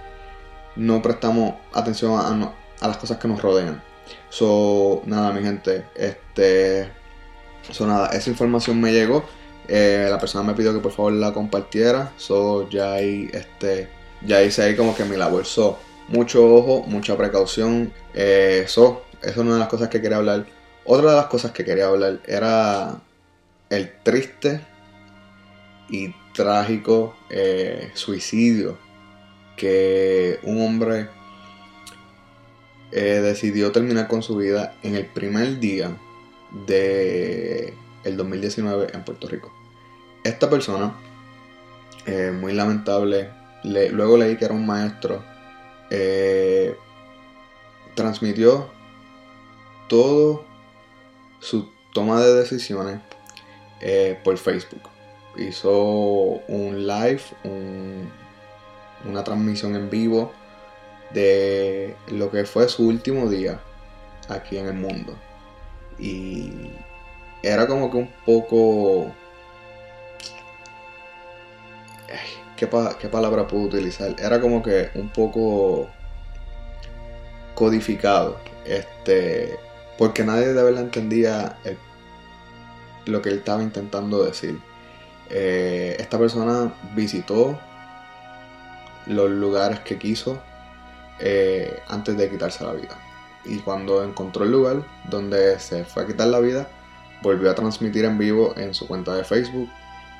no 0.76 1.02
prestamos 1.02 1.56
atención 1.74 2.12
a, 2.18 2.54
a 2.80 2.88
las 2.88 2.96
cosas 2.96 3.18
que 3.18 3.28
nos 3.28 3.42
rodean. 3.42 3.82
So, 4.30 5.02
nada, 5.04 5.30
mi 5.32 5.42
gente, 5.42 5.84
este. 5.94 6.88
So, 7.70 7.86
nada, 7.86 8.08
esa 8.08 8.30
información 8.30 8.80
me 8.80 8.92
llegó. 8.92 9.24
Eh, 9.68 10.08
la 10.10 10.18
persona 10.18 10.42
me 10.42 10.54
pidió 10.54 10.72
que 10.72 10.80
por 10.80 10.92
favor 10.92 11.12
la 11.12 11.34
compartiera. 11.34 12.12
So, 12.16 12.66
ya 12.70 12.94
ahí, 12.94 13.28
este. 13.34 13.90
Ya 14.22 14.42
hice 14.42 14.62
ahí 14.62 14.74
como 14.74 14.94
que 14.96 15.04
mi 15.04 15.16
labor. 15.16 15.44
So, 15.44 15.78
mucho 16.08 16.44
ojo, 16.54 16.84
mucha 16.86 17.16
precaución. 17.16 17.92
Eh, 18.14 18.64
so, 18.68 19.04
esa 19.20 19.30
es 19.30 19.36
una 19.36 19.54
de 19.54 19.58
las 19.60 19.68
cosas 19.68 19.88
que 19.88 20.00
quería 20.00 20.18
hablar. 20.18 20.46
Otra 20.84 21.10
de 21.10 21.16
las 21.16 21.26
cosas 21.26 21.52
que 21.52 21.64
quería 21.64 21.86
hablar 21.86 22.20
era 22.26 23.00
el 23.70 23.90
triste 24.02 24.60
y 25.88 26.14
trágico 26.34 27.16
eh, 27.30 27.90
suicidio 27.94 28.76
que 29.56 30.38
un 30.42 30.60
hombre 30.62 31.08
eh, 32.92 33.20
decidió 33.22 33.72
terminar 33.72 34.08
con 34.08 34.22
su 34.22 34.36
vida 34.36 34.74
en 34.82 34.94
el 34.94 35.06
primer 35.06 35.58
día 35.58 35.96
de 36.66 37.74
el 38.04 38.16
2019 38.16 38.88
en 38.92 39.04
Puerto 39.04 39.28
Rico. 39.28 39.52
Esta 40.22 40.48
persona, 40.50 40.94
muy 42.40 42.52
lamentable, 42.52 43.30
le- 43.62 43.90
luego 43.90 44.16
leí 44.18 44.36
que 44.36 44.44
era 44.44 44.54
un 44.54 44.66
maestro, 44.66 45.24
eh, 45.90 46.76
transmitió 47.94 48.68
todo 49.88 50.44
su 51.40 51.68
toma 51.92 52.20
de 52.20 52.34
decisiones 52.34 53.00
eh, 53.80 54.18
por 54.24 54.36
Facebook. 54.38 54.82
Hizo 55.36 55.72
un 56.48 56.86
live, 56.86 57.22
un- 57.44 58.10
una 59.04 59.22
transmisión 59.24 59.74
en 59.76 59.90
vivo 59.90 60.32
de 61.12 61.94
lo 62.08 62.30
que 62.30 62.44
fue 62.44 62.68
su 62.68 62.86
último 62.88 63.28
día 63.28 63.60
aquí 64.28 64.56
en 64.58 64.66
el 64.66 64.74
mundo. 64.74 65.14
Y 65.98 66.70
era 67.42 67.66
como 67.66 67.90
que 67.90 67.96
un 67.98 68.10
poco... 68.24 69.12
¿Qué, 72.64 72.70
pa- 72.70 72.96
qué 72.98 73.08
palabra 73.08 73.46
puedo 73.46 73.64
utilizar? 73.64 74.16
Era 74.18 74.40
como 74.40 74.62
que 74.62 74.88
un 74.94 75.10
poco 75.10 75.90
codificado. 77.54 78.38
Este. 78.64 79.58
Porque 79.98 80.24
nadie 80.24 80.54
de 80.54 80.62
verdad 80.62 80.82
entendía 80.84 81.58
lo 83.04 83.20
que 83.20 83.28
él 83.28 83.38
estaba 83.40 83.62
intentando 83.62 84.24
decir. 84.24 84.58
Eh, 85.28 85.94
esta 85.98 86.18
persona 86.18 86.72
visitó 86.96 87.58
los 89.06 89.28
lugares 89.30 89.80
que 89.80 89.98
quiso 89.98 90.40
eh, 91.20 91.80
antes 91.88 92.16
de 92.16 92.30
quitarse 92.30 92.64
la 92.64 92.72
vida. 92.72 92.96
Y 93.44 93.58
cuando 93.58 94.02
encontró 94.02 94.44
el 94.44 94.52
lugar 94.52 94.84
donde 95.10 95.58
se 95.60 95.84
fue 95.84 96.04
a 96.04 96.06
quitar 96.06 96.28
la 96.28 96.40
vida, 96.40 96.66
volvió 97.20 97.50
a 97.50 97.54
transmitir 97.54 98.06
en 98.06 98.16
vivo 98.16 98.54
en 98.56 98.72
su 98.72 98.88
cuenta 98.88 99.14
de 99.14 99.22
Facebook, 99.22 99.68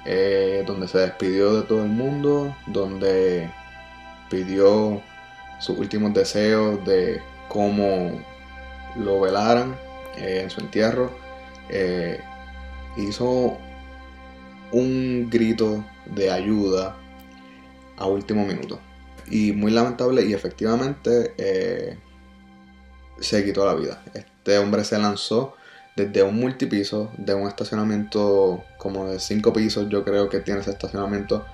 eh, 0.04 0.64
donde 0.66 0.86
se 0.86 0.98
despidió 0.98 1.54
de 1.54 1.62
todo 1.62 1.82
el 1.82 1.88
mundo, 1.88 2.54
donde 2.66 3.50
pidió 4.28 5.02
sus 5.60 5.78
últimos 5.78 6.12
deseos 6.12 6.84
de 6.84 7.22
cómo 7.48 8.22
lo 8.96 9.20
velaran 9.20 9.76
eh, 10.18 10.40
en 10.42 10.50
su 10.50 10.60
entierro. 10.60 11.10
Eh, 11.70 12.20
hizo 12.98 13.56
un 14.72 15.30
grito 15.30 15.84
de 16.06 16.30
ayuda 16.30 16.96
a 17.96 18.06
último 18.06 18.44
minuto. 18.44 18.78
Y 19.30 19.52
muy 19.52 19.70
lamentable 19.70 20.22
y 20.22 20.34
efectivamente 20.34 21.98
se 23.20 23.42
quitó 23.42 23.64
la 23.64 23.74
vida. 23.74 24.02
Este 24.12 24.58
hombre 24.58 24.84
se 24.84 24.98
lanzó 24.98 25.54
desde 25.96 26.22
un 26.22 26.36
multipiso, 26.36 27.12
de 27.16 27.34
un 27.34 27.48
estacionamiento 27.48 28.64
como 28.76 29.08
de 29.08 29.20
5 29.20 29.52
pisos, 29.52 29.88
yo 29.88 30.04
creo 30.04 30.28
que 30.28 30.40
tiene 30.40 30.60
ese 30.60 30.70
estacionamiento, 30.70 31.46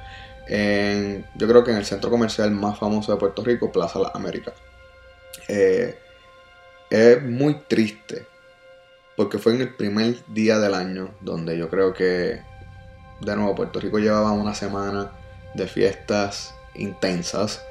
en, 0.47 1.27
yo 1.37 1.47
creo 1.47 1.63
que 1.63 1.71
en 1.71 1.77
el 1.77 1.85
centro 1.85 2.11
comercial 2.11 2.51
más 2.51 2.79
famoso 2.79 3.13
de 3.13 3.19
Puerto 3.19 3.45
Rico, 3.45 3.71
Plaza 3.71 3.99
Las 3.99 4.15
Américas. 4.15 4.55
Eh, 5.49 5.99
es 6.91 7.23
muy 7.23 7.55
triste, 7.69 8.27
porque 9.17 9.39
fue 9.39 9.55
en 9.55 9.61
el 9.61 9.75
primer 9.75 10.17
día 10.27 10.59
del 10.59 10.75
año, 10.75 11.11
donde 11.21 11.57
yo 11.57 11.69
creo 11.69 11.93
que, 11.93 12.43
de 13.21 13.37
nuevo, 13.37 13.55
Puerto 13.55 13.79
Rico 13.79 13.99
llevaba 13.99 14.33
una 14.33 14.55
semana 14.55 15.13
de 15.55 15.67
fiestas 15.67 16.55
intensas. 16.75 17.65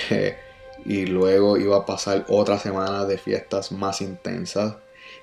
y 0.84 1.06
luego 1.06 1.56
iba 1.56 1.76
a 1.76 1.86
pasar 1.86 2.24
otra 2.28 2.58
semana 2.58 3.04
de 3.04 3.18
fiestas 3.18 3.72
más 3.72 4.00
intensas. 4.00 4.76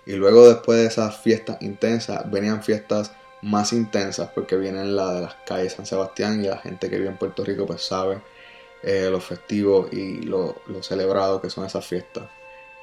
Y 0.06 0.14
luego 0.14 0.48
después 0.48 0.80
de 0.80 0.88
esas 0.88 1.18
fiestas 1.18 1.58
intensas 1.62 2.30
venían 2.30 2.64
fiestas 2.64 3.12
más 3.42 3.74
intensas 3.74 4.30
porque 4.34 4.56
vienen 4.58 4.96
la 4.96 5.14
de 5.14 5.22
las 5.22 5.36
calles 5.46 5.74
San 5.74 5.86
Sebastián 5.86 6.44
y 6.44 6.48
la 6.48 6.58
gente 6.58 6.90
que 6.90 6.98
vive 6.98 7.10
en 7.10 7.18
Puerto 7.18 7.44
Rico 7.44 7.66
pues 7.66 7.82
sabe 7.82 8.22
eh, 8.84 9.10
lo 9.12 9.20
festivo 9.20 9.88
y 9.92 10.22
lo, 10.22 10.56
lo 10.68 10.84
celebrado 10.84 11.42
que 11.42 11.50
son 11.50 11.66
esas 11.66 11.86
fiestas. 11.86 12.26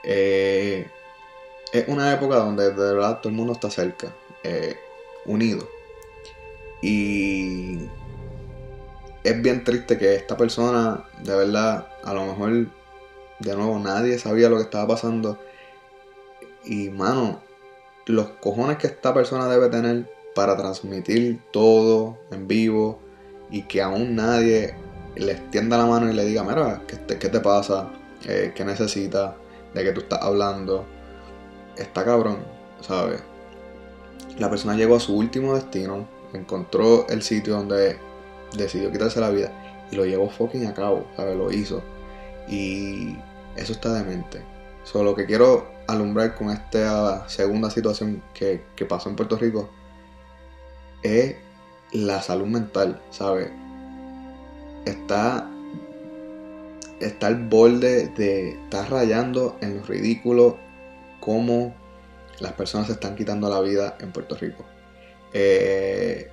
Eh, 0.02 0.86
es 1.72 1.88
una 1.88 2.12
época 2.12 2.36
donde 2.36 2.70
de 2.70 2.94
verdad 2.94 3.20
todo 3.20 3.30
el 3.30 3.36
mundo 3.36 3.52
está 3.52 3.70
cerca, 3.70 4.12
eh, 4.42 4.76
unido. 5.24 5.68
Y 6.82 7.88
es 9.24 9.42
bien 9.42 9.64
triste 9.64 9.96
que 9.96 10.16
esta 10.16 10.36
persona, 10.36 11.04
de 11.22 11.36
verdad, 11.36 11.86
a 12.02 12.12
lo 12.12 12.26
mejor, 12.26 12.66
de 13.38 13.56
nuevo, 13.56 13.78
nadie 13.78 14.18
sabía 14.18 14.48
lo 14.48 14.56
que 14.56 14.64
estaba 14.64 14.88
pasando. 14.88 15.38
Y, 16.64 16.90
mano, 16.90 17.40
los 18.06 18.28
cojones 18.40 18.78
que 18.78 18.86
esta 18.86 19.12
persona 19.14 19.48
debe 19.48 19.68
tener 19.68 20.10
para 20.34 20.56
transmitir 20.56 21.40
todo 21.52 22.18
en 22.30 22.48
vivo 22.48 22.98
y 23.50 23.62
que 23.62 23.82
aún 23.82 24.16
nadie 24.16 24.74
le 25.14 25.32
extienda 25.32 25.76
la 25.76 25.86
mano 25.86 26.10
y 26.10 26.14
le 26.14 26.24
diga, 26.24 26.42
mira, 26.42 26.82
¿qué 26.86 26.96
te, 26.96 27.18
qué 27.18 27.28
te 27.28 27.40
pasa? 27.40 27.90
Eh, 28.26 28.52
¿Qué 28.54 28.64
necesitas? 28.64 29.34
¿De 29.74 29.84
qué 29.84 29.92
tú 29.92 30.00
estás 30.00 30.22
hablando? 30.22 30.86
Está 31.76 32.04
cabrón, 32.04 32.38
¿sabes? 32.80 33.22
La 34.38 34.48
persona 34.48 34.74
llegó 34.74 34.96
a 34.96 35.00
su 35.00 35.16
último 35.16 35.54
destino, 35.54 36.08
encontró 36.32 37.06
el 37.08 37.22
sitio 37.22 37.54
donde 37.54 37.98
decidió 38.56 38.90
quitarse 38.90 39.20
la 39.20 39.30
vida 39.30 39.52
y 39.90 39.96
lo 39.96 40.06
llevó 40.06 40.30
fucking 40.30 40.66
a 40.66 40.74
cabo, 40.74 41.06
¿sabes? 41.16 41.36
Lo 41.36 41.52
hizo. 41.52 41.82
Y 42.48 43.16
eso 43.56 43.72
está 43.72 43.92
demente. 43.92 44.42
Solo 44.84 45.10
lo 45.10 45.14
que 45.14 45.26
quiero 45.26 45.66
alumbrar 45.92 46.34
con 46.34 46.50
esta 46.50 47.28
segunda 47.28 47.70
situación 47.70 48.22
que, 48.34 48.64
que 48.76 48.84
pasó 48.84 49.08
en 49.08 49.16
Puerto 49.16 49.36
Rico 49.36 49.70
es 51.02 51.36
la 51.92 52.22
salud 52.22 52.46
mental, 52.46 53.00
¿sabes? 53.10 53.50
Está, 54.84 55.48
está 57.00 57.26
al 57.26 57.46
borde 57.48 58.08
de 58.08 58.50
estar 58.50 58.90
rayando 58.90 59.56
en 59.60 59.78
lo 59.78 59.82
ridículo 59.84 60.58
cómo 61.20 61.74
las 62.40 62.52
personas 62.52 62.88
se 62.88 62.94
están 62.94 63.14
quitando 63.14 63.48
la 63.48 63.60
vida 63.60 63.96
en 64.00 64.12
Puerto 64.12 64.36
Rico. 64.36 64.64
Eh, 65.32 66.28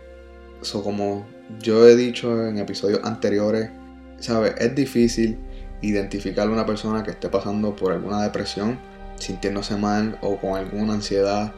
como 0.84 1.26
yo 1.60 1.88
he 1.88 1.96
dicho 1.96 2.48
en 2.48 2.58
episodios 2.58 3.02
anteriores, 3.04 3.70
¿sabes? 4.20 4.56
Es 4.58 4.76
difícil 4.76 5.38
identificar 5.82 6.48
a 6.48 6.52
una 6.52 6.66
persona 6.66 7.04
que 7.04 7.12
esté 7.12 7.30
pasando 7.30 7.76
por 7.76 7.94
alguna 7.94 8.22
depresión, 8.24 8.80
sintiéndose 9.20 9.76
mal 9.78 10.18
o 10.22 10.38
con 10.38 10.56
alguna 10.58 10.94
ansiedad. 10.94 11.54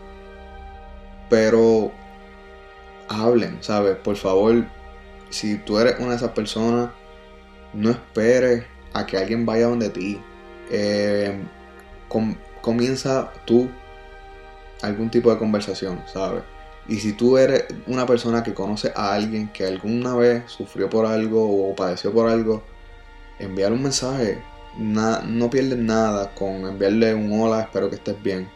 Pero 1.30 1.92
hablen, 3.08 3.58
¿sabes? 3.62 3.96
Por 3.98 4.16
favor, 4.18 4.66
si 5.30 5.58
tú 5.58 5.80
eres 5.80 5.96
una 6.00 6.10
de 6.12 6.16
esas 6.18 6.32
personas, 6.32 6.90
no 7.74 7.90
esperes 7.92 8.66
a 8.94 9.06
que 9.06 9.18
alguien 9.18 9.46
vaya 9.46 9.68
donde 9.68 9.90
ti. 9.90 10.22
Eh, 10.70 11.40
com- 12.08 12.36
comienza 12.62 13.32
tú 13.46 13.70
algún 14.82 15.10
tipo 15.10 15.32
de 15.32 15.38
conversación, 15.38 16.02
¿sabes? 16.12 16.44
Y 16.88 16.98
si 16.98 17.14
tú 17.14 17.38
eres 17.38 17.66
una 17.88 18.06
persona 18.06 18.44
que 18.44 18.54
conoce 18.54 18.92
a 18.96 19.14
alguien 19.14 19.50
que 19.54 19.66
alguna 19.66 20.16
vez 20.16 20.44
sufrió 20.52 20.90
por 20.90 21.06
algo 21.06 21.70
o 21.70 21.76
padeció 21.76 22.12
por 22.12 22.28
algo, 22.30 22.64
enviar 23.40 23.72
un 23.72 23.84
mensaje. 23.84 24.42
No 24.78 25.50
pierdes 25.50 25.78
nada 25.78 26.34
con 26.34 26.66
enviarle 26.66 27.14
un 27.14 27.40
hola, 27.40 27.62
espero 27.62 27.90
que 27.90 27.96
estés 27.96 28.22
bien. 28.22 28.48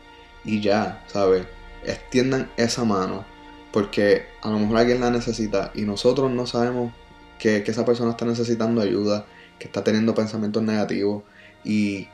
Y 0.43 0.61
ya, 0.61 1.03
¿sabes? 1.07 1.45
Extiendan 1.83 2.49
esa 2.57 2.83
mano. 2.83 3.25
Porque 3.71 4.25
a 4.41 4.49
lo 4.49 4.59
mejor 4.59 4.77
alguien 4.77 5.01
la 5.01 5.11
necesita 5.11 5.71
y 5.75 5.81
nosotros 5.81 6.31
no 6.31 6.47
sabemos 6.47 6.93
que, 7.39 7.63
que 7.63 7.71
esa 7.71 7.83
persona 7.85 8.11
está 8.11 8.25
necesitando 8.25 8.81
ayuda, 8.81 9.25
que 9.59 9.65
está 9.67 9.83
teniendo 9.83 10.15
pensamientos 10.15 10.63
negativos. 10.63 11.23
Y, 11.65 12.07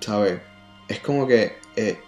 ¿sabes? 0.00 0.40
Es 0.88 1.00
como 1.00 1.26
que 1.26 1.54
eh, 1.76 1.98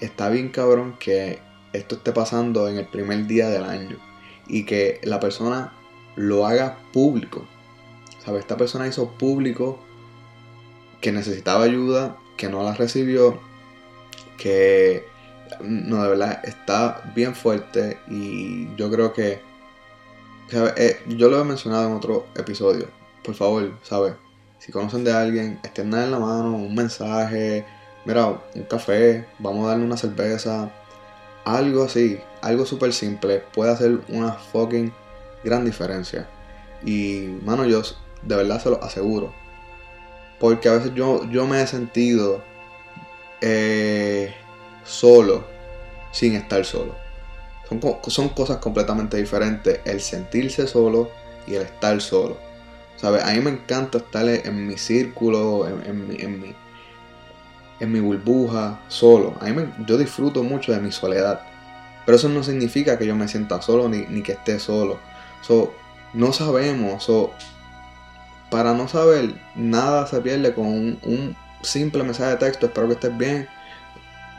está 0.00 0.28
bien 0.28 0.50
cabrón 0.50 0.96
que 0.98 1.40
esto 1.72 1.96
esté 1.96 2.12
pasando 2.12 2.68
en 2.68 2.78
el 2.78 2.86
primer 2.86 3.26
día 3.26 3.48
del 3.48 3.64
año 3.64 3.98
y 4.46 4.64
que 4.64 5.00
la 5.02 5.20
persona 5.20 5.72
lo 6.16 6.46
haga 6.46 6.78
público. 6.92 7.44
¿Sabes? 8.24 8.42
Esta 8.42 8.56
persona 8.56 8.86
hizo 8.86 9.10
público 9.10 9.80
que 11.04 11.12
necesitaba 11.12 11.64
ayuda, 11.64 12.16
que 12.38 12.48
no 12.48 12.62
la 12.62 12.72
recibió, 12.72 13.38
que 14.38 15.04
no, 15.60 16.02
de 16.02 16.08
verdad 16.08 16.40
está 16.44 17.12
bien 17.14 17.34
fuerte 17.34 17.98
y 18.08 18.74
yo 18.76 18.90
creo 18.90 19.12
que. 19.12 19.38
Eh, 20.50 21.02
yo 21.08 21.28
lo 21.28 21.38
he 21.38 21.44
mencionado 21.44 21.88
en 21.88 21.92
otro 21.92 22.26
episodio. 22.34 22.88
Por 23.22 23.34
favor, 23.34 23.70
¿sabes? 23.82 24.14
Si 24.58 24.72
conocen 24.72 25.04
de 25.04 25.12
alguien, 25.12 25.60
extiendan 25.62 26.04
en 26.04 26.12
la 26.12 26.18
mano 26.18 26.56
un 26.56 26.74
mensaje, 26.74 27.66
mira, 28.06 28.40
un 28.54 28.62
café, 28.62 29.26
vamos 29.38 29.66
a 29.66 29.72
darle 29.72 29.84
una 29.84 29.98
cerveza, 29.98 30.72
algo 31.44 31.84
así, 31.84 32.18
algo 32.40 32.64
súper 32.64 32.94
simple, 32.94 33.42
puede 33.52 33.72
hacer 33.72 34.00
una 34.08 34.32
fucking 34.32 34.90
gran 35.44 35.66
diferencia. 35.66 36.26
Y, 36.82 37.38
mano, 37.44 37.66
yo 37.66 37.82
de 38.22 38.36
verdad 38.36 38.58
se 38.58 38.70
lo 38.70 38.82
aseguro. 38.82 39.43
Porque 40.44 40.68
a 40.68 40.74
veces 40.74 40.92
yo, 40.94 41.24
yo 41.30 41.46
me 41.46 41.62
he 41.62 41.66
sentido 41.66 42.42
eh, 43.40 44.34
solo 44.84 45.42
sin 46.12 46.34
estar 46.34 46.66
solo. 46.66 46.94
Son, 47.66 47.80
son 48.08 48.28
cosas 48.28 48.58
completamente 48.58 49.16
diferentes 49.16 49.80
el 49.86 50.02
sentirse 50.02 50.66
solo 50.66 51.10
y 51.46 51.54
el 51.54 51.62
estar 51.62 51.98
solo. 52.02 52.36
¿Sabes? 52.96 53.24
A 53.24 53.32
mí 53.32 53.40
me 53.40 53.52
encanta 53.52 53.96
estar 53.96 54.28
en 54.28 54.66
mi 54.66 54.76
círculo, 54.76 55.66
en, 55.66 55.86
en 55.86 56.08
mi, 56.08 56.16
en, 56.16 56.42
mi, 56.42 56.54
en 57.80 57.90
mi 57.90 58.00
burbuja, 58.00 58.82
solo. 58.88 59.36
A 59.40 59.46
mí 59.46 59.64
yo 59.86 59.96
disfruto 59.96 60.42
mucho 60.42 60.72
de 60.72 60.80
mi 60.80 60.92
soledad. 60.92 61.40
Pero 62.04 62.16
eso 62.16 62.28
no 62.28 62.42
significa 62.42 62.98
que 62.98 63.06
yo 63.06 63.16
me 63.16 63.28
sienta 63.28 63.62
solo 63.62 63.88
ni, 63.88 64.02
ni 64.08 64.20
que 64.20 64.32
esté 64.32 64.58
solo. 64.58 64.98
So, 65.40 65.72
no 66.12 66.34
sabemos. 66.34 67.02
So, 67.02 67.32
para 68.50 68.74
no 68.74 68.88
saber, 68.88 69.34
nada 69.54 70.06
se 70.06 70.20
pierde 70.20 70.54
con 70.54 70.66
un, 70.66 71.36
simple 71.62 72.02
mensaje 72.02 72.32
de 72.32 72.36
texto. 72.36 72.66
Espero 72.66 72.88
que 72.88 72.94
estés 72.94 73.16
bien. 73.16 73.48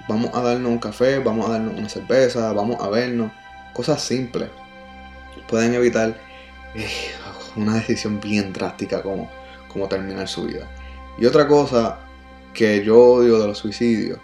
Vamos 0.07 0.29
a 0.33 0.41
darnos 0.41 0.71
un 0.71 0.77
café, 0.77 1.19
vamos 1.19 1.47
a 1.49 1.53
darnos 1.53 1.77
una 1.77 1.89
cerveza, 1.89 2.53
vamos 2.53 2.79
a 2.81 2.89
vernos. 2.89 3.31
Cosas 3.73 4.01
simples. 4.01 4.49
Pueden 5.47 5.73
evitar 5.73 6.15
eh, 6.75 6.87
una 7.55 7.75
decisión 7.75 8.19
bien 8.19 8.53
drástica 8.53 9.01
como, 9.01 9.29
como 9.67 9.87
terminar 9.87 10.27
su 10.27 10.45
vida. 10.45 10.69
Y 11.17 11.25
otra 11.25 11.47
cosa 11.47 11.99
que 12.53 12.83
yo 12.85 12.99
odio 12.99 13.39
de 13.39 13.47
los 13.47 13.57
suicidios 13.57 14.19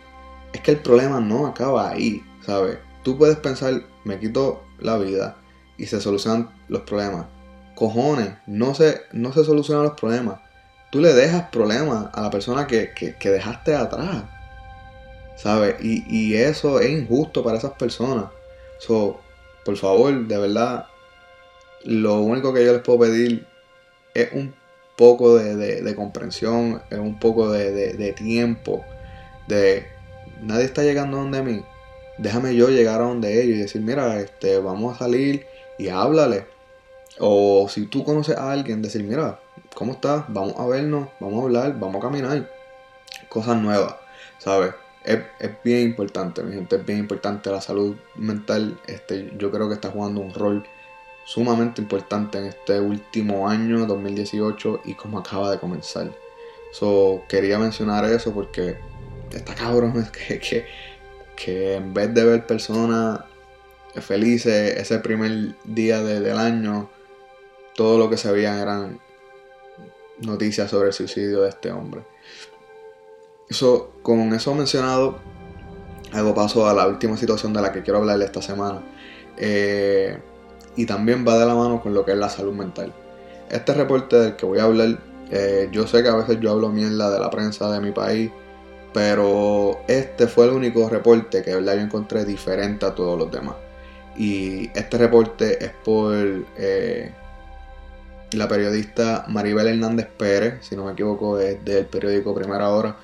es 0.53 0.61
que 0.61 0.71
el 0.71 0.77
problema 0.77 1.19
no 1.19 1.47
acaba 1.47 1.89
ahí, 1.89 2.23
¿sabes? 2.45 2.77
Tú 3.03 3.17
puedes 3.17 3.37
pensar, 3.37 3.81
me 4.03 4.19
quito 4.19 4.63
la 4.79 4.97
vida 4.97 5.37
y 5.77 5.85
se 5.85 5.99
solucionan 5.99 6.49
los 6.67 6.81
problemas. 6.83 7.25
Cojones, 7.81 8.29
no 8.45 8.75
se, 8.75 9.01
no 9.11 9.33
se 9.33 9.43
solucionan 9.43 9.85
los 9.85 9.93
problemas. 9.99 10.37
Tú 10.91 10.99
le 11.01 11.13
dejas 11.15 11.49
problemas 11.49 12.09
a 12.13 12.21
la 12.21 12.29
persona 12.29 12.67
que, 12.67 12.91
que- 12.93 13.15
dejaste 13.31 13.73
atrás. 13.73 14.25
¿Sabes? 15.35 15.77
Y, 15.81 16.03
y 16.07 16.35
eso 16.35 16.79
es 16.79 16.91
injusto 16.91 17.43
para 17.43 17.57
esas 17.57 17.71
personas. 17.71 18.25
So, 18.77 19.19
por 19.65 19.77
favor, 19.77 20.27
de 20.27 20.37
verdad, 20.37 20.85
lo 21.83 22.19
único 22.21 22.53
que 22.53 22.63
yo 22.63 22.71
les 22.71 22.83
puedo 22.83 22.99
pedir 22.99 23.47
es 24.13 24.31
un 24.33 24.53
poco 24.95 25.35
de, 25.37 25.55
de- 25.55 25.81
comprensión, 25.95 26.83
es 26.91 26.99
un 26.99 27.17
poco 27.17 27.51
de, 27.51 27.71
de- 27.71 27.93
de 27.93 28.13
tiempo. 28.13 28.85
De 29.47 29.87
nadie 30.43 30.65
está 30.65 30.83
llegando 30.83 31.17
donde 31.17 31.41
mí. 31.41 31.65
Déjame 32.19 32.55
yo 32.55 32.69
llegar 32.69 33.01
a 33.01 33.05
donde 33.05 33.41
ellos 33.41 33.55
y 33.57 33.61
decir, 33.61 33.81
mira, 33.81 34.19
este, 34.19 34.59
vamos 34.59 34.95
a 34.95 34.99
salir 34.99 35.47
y 35.79 35.87
háblale. 35.87 36.45
O 37.23 37.67
si 37.69 37.85
tú 37.85 38.03
conoces 38.03 38.35
a 38.37 38.51
alguien, 38.51 38.81
decir, 38.81 39.03
mira, 39.03 39.39
¿cómo 39.75 39.93
estás? 39.93 40.25
Vamos 40.27 40.55
a 40.57 40.65
vernos, 40.65 41.09
vamos 41.19 41.41
a 41.41 41.45
hablar, 41.45 41.79
vamos 41.79 41.97
a 41.97 42.07
caminar. 42.07 42.49
Cosas 43.29 43.61
nuevas, 43.61 43.95
¿sabes? 44.39 44.73
Es, 45.03 45.19
es 45.39 45.51
bien 45.63 45.81
importante, 45.89 46.41
mi 46.43 46.53
gente, 46.53 46.77
es 46.77 46.85
bien 46.85 46.99
importante 46.99 47.49
la 47.51 47.61
salud 47.61 47.95
mental. 48.15 48.79
Este, 48.87 49.31
yo 49.37 49.51
creo 49.51 49.67
que 49.67 49.75
está 49.75 49.89
jugando 49.91 50.19
un 50.21 50.33
rol 50.33 50.65
sumamente 51.25 51.81
importante 51.81 52.39
en 52.39 52.45
este 52.45 52.79
último 52.79 53.47
año, 53.47 53.85
2018, 53.85 54.81
y 54.85 54.95
como 54.95 55.19
acaba 55.19 55.51
de 55.51 55.59
comenzar. 55.59 56.11
So, 56.73 57.23
quería 57.29 57.59
mencionar 57.59 58.05
eso 58.05 58.33
porque 58.33 58.77
está 59.31 59.53
cabrón 59.53 60.09
que, 60.27 60.39
que, 60.39 60.65
que 61.35 61.75
en 61.75 61.93
vez 61.93 62.13
de 62.15 62.23
ver 62.25 62.47
personas 62.47 63.19
felices 64.01 64.77
ese 64.77 64.99
primer 64.99 65.55
día 65.65 66.01
de- 66.01 66.19
del 66.21 66.37
año, 66.39 66.89
todo 67.81 67.97
lo 67.97 68.11
que 68.11 68.17
se 68.17 68.31
veían 68.31 68.59
eran 68.59 68.99
noticias 70.19 70.69
sobre 70.69 70.89
el 70.89 70.93
suicidio 70.93 71.41
de 71.41 71.49
este 71.49 71.71
hombre. 71.71 72.03
Eso, 73.49 73.93
con 74.03 74.31
eso 74.35 74.53
mencionado, 74.53 75.17
hago 76.13 76.35
paso 76.35 76.69
a 76.69 76.75
la 76.75 76.87
última 76.87 77.17
situación 77.17 77.53
de 77.53 77.61
la 77.63 77.71
que 77.71 77.81
quiero 77.81 77.97
hablar 77.97 78.21
esta 78.21 78.39
semana. 78.39 78.83
Eh, 79.35 80.15
y 80.75 80.85
también 80.85 81.25
va 81.27 81.39
de 81.39 81.45
la 81.47 81.55
mano 81.55 81.81
con 81.81 81.95
lo 81.95 82.05
que 82.05 82.11
es 82.11 82.19
la 82.19 82.29
salud 82.29 82.53
mental. 82.53 82.93
Este 83.49 83.73
reporte 83.73 84.15
del 84.15 84.35
que 84.35 84.45
voy 84.45 84.59
a 84.59 84.65
hablar, 84.65 84.99
eh, 85.31 85.67
yo 85.71 85.87
sé 85.87 86.03
que 86.03 86.09
a 86.09 86.15
veces 86.15 86.39
yo 86.39 86.51
hablo 86.51 86.69
mierda 86.69 87.09
de 87.09 87.19
la 87.19 87.31
prensa 87.31 87.71
de 87.71 87.81
mi 87.81 87.91
país, 87.91 88.29
pero 88.93 89.79
este 89.87 90.27
fue 90.27 90.45
el 90.45 90.51
único 90.51 90.87
reporte 90.87 91.41
que 91.41 91.55
verdad 91.55 91.77
yo 91.77 91.81
encontré 91.81 92.25
diferente 92.25 92.85
a 92.85 92.93
todos 92.93 93.17
los 93.17 93.31
demás. 93.31 93.55
Y 94.15 94.69
este 94.77 94.99
reporte 94.99 95.65
es 95.65 95.71
por 95.83 96.13
eh, 96.57 97.11
la 98.33 98.47
periodista 98.47 99.25
Maribel 99.27 99.67
Hernández 99.67 100.07
Pérez, 100.17 100.55
si 100.61 100.75
no 100.75 100.85
me 100.85 100.93
equivoco, 100.93 101.39
es 101.39 101.63
del 101.65 101.85
periódico 101.85 102.33
Primera 102.35 102.69
Hora. 102.69 102.95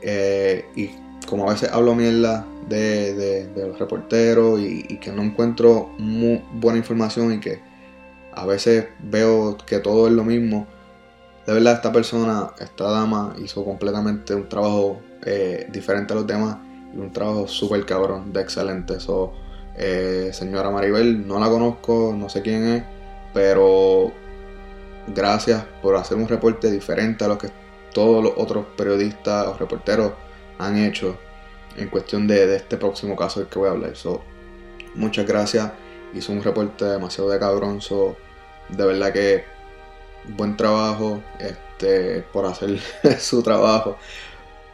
Eh, 0.00 0.66
y 0.74 0.90
como 1.28 1.48
a 1.48 1.52
veces 1.52 1.70
hablo 1.72 1.94
mierda 1.94 2.44
de, 2.68 3.14
de- 3.14 3.66
los 3.68 3.78
reporteros 3.78 4.60
y, 4.60 4.84
y 4.88 4.98
que 4.98 5.12
no 5.12 5.22
encuentro 5.22 5.90
muy 5.98 6.42
buena 6.54 6.78
información 6.78 7.32
y 7.32 7.40
que 7.40 7.60
a 8.34 8.46
veces 8.46 8.86
veo 9.00 9.56
que 9.66 9.78
todo 9.78 10.06
es 10.08 10.12
lo 10.14 10.24
mismo, 10.24 10.66
de 11.46 11.52
verdad 11.54 11.74
esta 11.74 11.92
persona, 11.92 12.50
esta 12.60 12.84
dama 12.90 13.34
hizo 13.42 13.64
completamente 13.64 14.34
un 14.34 14.48
trabajo 14.48 15.00
eh, 15.24 15.66
diferente 15.72 16.12
a 16.12 16.16
los 16.16 16.26
demás 16.26 16.58
y 16.94 16.98
un 16.98 17.12
trabajo 17.12 17.48
súper 17.48 17.84
cabrón, 17.86 18.32
de 18.32 18.40
excelente. 18.40 19.00
So, 19.00 19.32
eh, 19.76 20.30
señora 20.32 20.70
Maribel, 20.70 21.26
no 21.26 21.38
la 21.40 21.48
conozco, 21.48 22.14
no 22.16 22.28
sé 22.28 22.42
quién 22.42 22.64
es, 22.64 22.84
pero 23.34 24.12
gracias 25.06 25.64
por 25.80 25.96
hacer 25.96 26.16
un 26.16 26.28
reporte 26.28 26.70
diferente 26.70 27.24
a 27.24 27.28
lo 27.28 27.38
que 27.38 27.50
todos 27.92 28.22
los 28.22 28.32
otros 28.36 28.66
periodistas 28.76 29.46
o 29.46 29.54
reporteros 29.54 30.12
han 30.58 30.78
hecho 30.78 31.18
en 31.76 31.88
cuestión 31.88 32.26
de, 32.26 32.46
de 32.46 32.56
este 32.56 32.76
próximo 32.76 33.16
caso 33.16 33.40
del 33.40 33.48
que 33.48 33.58
voy 33.58 33.68
a 33.68 33.72
hablar. 33.72 33.96
So, 33.96 34.22
muchas 34.94 35.26
gracias. 35.26 35.70
Hizo 36.14 36.32
un 36.32 36.42
reporte 36.42 36.84
demasiado 36.84 37.30
de 37.30 37.38
cabrón. 37.38 37.80
De 38.68 38.86
verdad 38.86 39.12
que 39.12 39.44
buen 40.36 40.56
trabajo 40.56 41.22
este, 41.38 42.22
por 42.32 42.46
hacer 42.46 42.78
su 43.18 43.42
trabajo. 43.42 43.96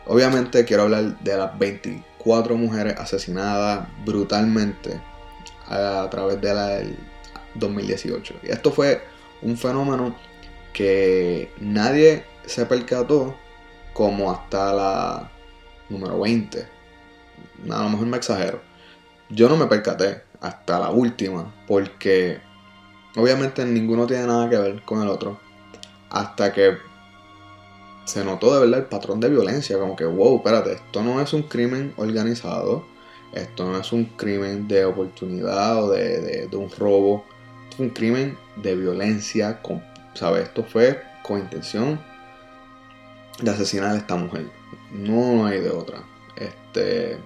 Obviamente 0.06 0.64
quiero 0.64 0.84
hablar 0.84 1.18
de 1.20 1.36
las 1.36 1.58
24 1.58 2.56
mujeres 2.56 2.96
asesinadas 2.98 3.86
brutalmente 4.04 5.00
a, 5.66 6.02
a 6.02 6.10
través 6.10 6.40
de 6.40 6.54
del 6.54 6.96
2018. 7.54 8.34
Y 8.42 8.50
esto 8.50 8.72
fue 8.72 9.02
un 9.42 9.56
fenómeno 9.56 10.14
que 10.72 11.52
nadie 11.60 12.24
se 12.46 12.66
percató 12.66 13.34
como 13.92 14.30
hasta 14.30 14.72
la 14.72 15.30
número 15.88 16.20
20. 16.20 16.66
A 17.70 17.82
lo 17.82 17.88
mejor 17.90 18.06
me 18.06 18.16
exagero. 18.16 18.60
Yo 19.30 19.48
no 19.48 19.56
me 19.56 19.66
percaté 19.66 20.22
hasta 20.40 20.78
la 20.78 20.90
última, 20.90 21.52
porque 21.66 22.38
obviamente 23.16 23.64
ninguno 23.64 24.06
tiene 24.06 24.26
nada 24.26 24.48
que 24.48 24.56
ver 24.56 24.82
con 24.82 25.02
el 25.02 25.08
otro. 25.08 25.38
Hasta 26.10 26.52
que 26.52 26.78
se 28.08 28.24
notó 28.24 28.54
de 28.54 28.60
verdad 28.60 28.80
el 28.80 28.86
patrón 28.86 29.20
de 29.20 29.28
violencia, 29.28 29.78
como 29.78 29.94
que, 29.94 30.06
wow, 30.06 30.38
espérate, 30.38 30.72
esto 30.72 31.02
no 31.02 31.20
es 31.20 31.32
un 31.34 31.42
crimen 31.42 31.92
organizado, 31.96 32.86
esto 33.34 33.70
no 33.70 33.78
es 33.78 33.92
un 33.92 34.06
crimen 34.06 34.66
de 34.66 34.86
oportunidad 34.86 35.84
o 35.84 35.90
de, 35.90 36.48
un 36.52 36.70
robo, 36.70 37.26
un 37.78 37.90
crimen 37.90 38.36
de 38.56 38.74
violencia, 38.74 39.62
con, 39.62 39.82
¿sabes? 40.14 40.44
Esto 40.44 40.64
fue 40.64 41.02
con 41.22 41.38
intención 41.38 42.00
de 43.40 43.50
asesinar 43.50 43.94
a 43.94 43.96
esta 43.96 44.16
mujer. 44.16 44.46
No 44.92 45.46
hay 45.46 45.60
de 45.60 45.70
otra. 45.70 46.02
Este, 46.36 47.18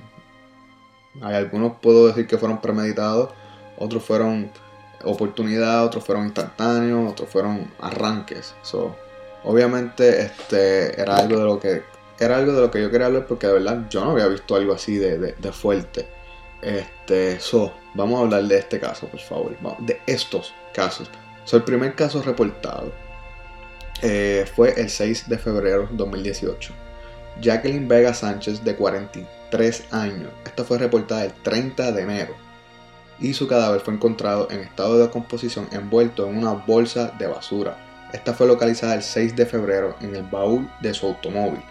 hay 1.21 1.35
algunos 1.35 1.77
puedo 1.81 2.07
decir 2.07 2.27
que 2.27 2.39
fueron 2.39 2.61
premeditados, 2.61 3.31
otros 3.79 4.03
fueron 4.03 4.51
oportunidad, 5.05 5.85
otros 5.85 6.05
fueron 6.05 6.25
instantáneos, 6.25 7.11
otros 7.11 7.29
fueron 7.29 7.71
arranques. 7.81 8.55
So, 8.63 8.97
obviamente 9.45 10.23
este 10.23 11.01
era 11.01 11.17
algo 11.17 11.39
de 11.39 11.45
lo 11.45 11.61
que 11.61 11.83
era 12.19 12.37
algo 12.37 12.53
de 12.53 12.61
lo 12.61 12.71
que 12.71 12.81
yo 12.81 12.91
quería 12.91 13.07
hablar 13.07 13.27
porque 13.27 13.49
de 13.49 13.55
verdad 13.55 13.87
yo 13.91 14.05
no 14.05 14.13
había 14.13 14.29
visto 14.29 14.55
algo 14.55 14.73
así 14.73 14.97
de, 14.97 15.35
fuerte. 15.53 16.07
Este, 16.61 17.41
so, 17.41 17.73
vamos 17.95 18.19
a 18.19 18.23
hablar 18.25 18.45
de 18.45 18.59
este 18.59 18.81
caso, 18.81 19.07
por 19.09 19.21
favor. 19.21 19.57
de 19.81 20.01
estos 20.07 20.55
casos. 20.73 21.11
So, 21.45 21.57
el 21.57 21.65
primer 21.65 21.95
caso 21.95 22.23
reportado 22.23 22.93
eh, 24.03 24.47
fue 24.55 24.81
el 24.81 24.89
6 24.89 25.29
de 25.29 25.39
febrero 25.39 25.89
de 25.91 25.97
2018. 25.97 26.73
Jacqueline 27.41 27.89
Vega 27.89 28.15
Sánchez, 28.15 28.63
de 28.63 28.77
43 28.77 29.93
años. 29.93 30.31
Esta 30.45 30.65
fue 30.65 30.79
reportada 30.79 31.25
el 31.25 31.33
30 31.33 31.93
de 31.93 32.03
enero. 32.03 32.35
Y 33.19 33.35
su 33.35 33.47
cadáver 33.47 33.81
fue 33.81 33.95
encontrado 33.95 34.49
en 34.51 34.61
estado 34.61 34.99
de 34.99 35.05
decomposición 35.05 35.69
envuelto 35.73 36.29
en 36.29 36.37
una 36.37 36.53
bolsa 36.53 37.13
de 37.19 37.27
basura 37.27 37.77
esta 38.13 38.35
fue 38.35 38.47
localizada 38.47 38.95
el 38.95 39.03
6 39.03 39.35
de 39.37 39.47
febrero 39.47 39.97
en 40.01 40.15
el 40.15 40.23
baúl 40.23 40.71
de 40.81 40.93
su 40.93 41.07
automóvil. 41.07 41.63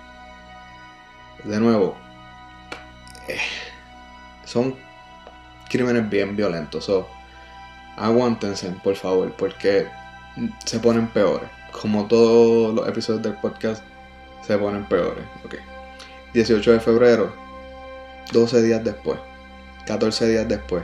De 1.43 1.59
nuevo, 1.59 1.95
eh, 3.27 3.37
son 4.43 4.75
crímenes 5.71 6.09
bien 6.09 6.35
violentos. 6.35 6.85
So, 6.85 7.07
aguántense, 7.95 8.69
por 8.83 8.95
favor, 8.95 9.33
porque 9.37 9.87
se 10.65 10.79
ponen 10.79 11.07
peores. 11.07 11.49
Como 11.71 12.05
todos 12.07 12.75
los 12.75 12.87
episodios 12.87 13.23
del 13.23 13.35
podcast, 13.35 13.83
se 14.45 14.57
ponen 14.57 14.85
peores. 14.85 15.23
18 16.33 16.73
de 16.73 16.79
febrero, 16.79 17.33
12 18.33 18.61
días 18.61 18.83
después, 18.83 19.19
14 19.85 20.27
días 20.27 20.47
después, 20.47 20.83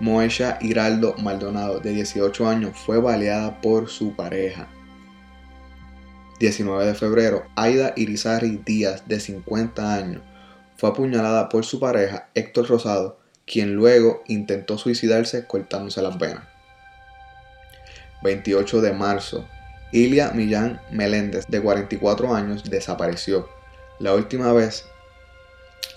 Moesha 0.00 0.58
Hiraldo 0.60 1.14
Maldonado, 1.18 1.80
de 1.80 1.90
18 1.90 2.48
años, 2.48 2.78
fue 2.78 3.00
baleada 3.00 3.60
por 3.60 3.88
su 3.88 4.14
pareja. 4.14 4.68
19 6.38 6.86
de 6.86 6.94
febrero, 6.94 7.44
Aida 7.56 7.92
Irizarry 7.96 8.62
Díaz, 8.64 9.08
de 9.08 9.18
50 9.18 9.94
años, 9.94 10.22
fue 10.76 10.90
apuñalada 10.90 11.48
por 11.48 11.64
su 11.64 11.80
pareja 11.80 12.28
Héctor 12.34 12.68
Rosado, 12.68 13.17
quien 13.50 13.74
luego 13.74 14.22
intentó 14.26 14.78
suicidarse 14.78 15.46
cortándose 15.46 16.02
las 16.02 16.18
venas. 16.18 16.44
28 18.22 18.80
de 18.80 18.92
marzo, 18.92 19.48
Ilia 19.92 20.32
Millán 20.32 20.80
Meléndez, 20.90 21.46
de 21.48 21.60
44 21.60 22.34
años, 22.34 22.64
desapareció. 22.64 23.48
La 23.98 24.14
última 24.14 24.52
vez, 24.52 24.84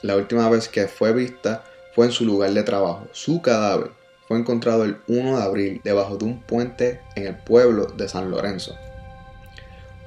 la 0.01 0.15
última 0.15 0.49
vez 0.49 0.69
que 0.69 0.87
fue 0.87 1.13
vista 1.13 1.63
fue 1.93 2.05
en 2.05 2.11
su 2.11 2.25
lugar 2.25 2.51
de 2.51 2.63
trabajo. 2.63 3.07
Su 3.11 3.41
cadáver 3.41 3.91
fue 4.27 4.39
encontrado 4.39 4.85
el 4.85 4.97
1 5.07 5.37
de 5.37 5.43
abril 5.43 5.81
debajo 5.83 6.15
de 6.15 6.25
un 6.25 6.41
puente 6.41 7.01
en 7.15 7.27
el 7.27 7.35
pueblo 7.35 7.87
de 7.87 8.07
San 8.07 8.31
Lorenzo. 8.31 8.77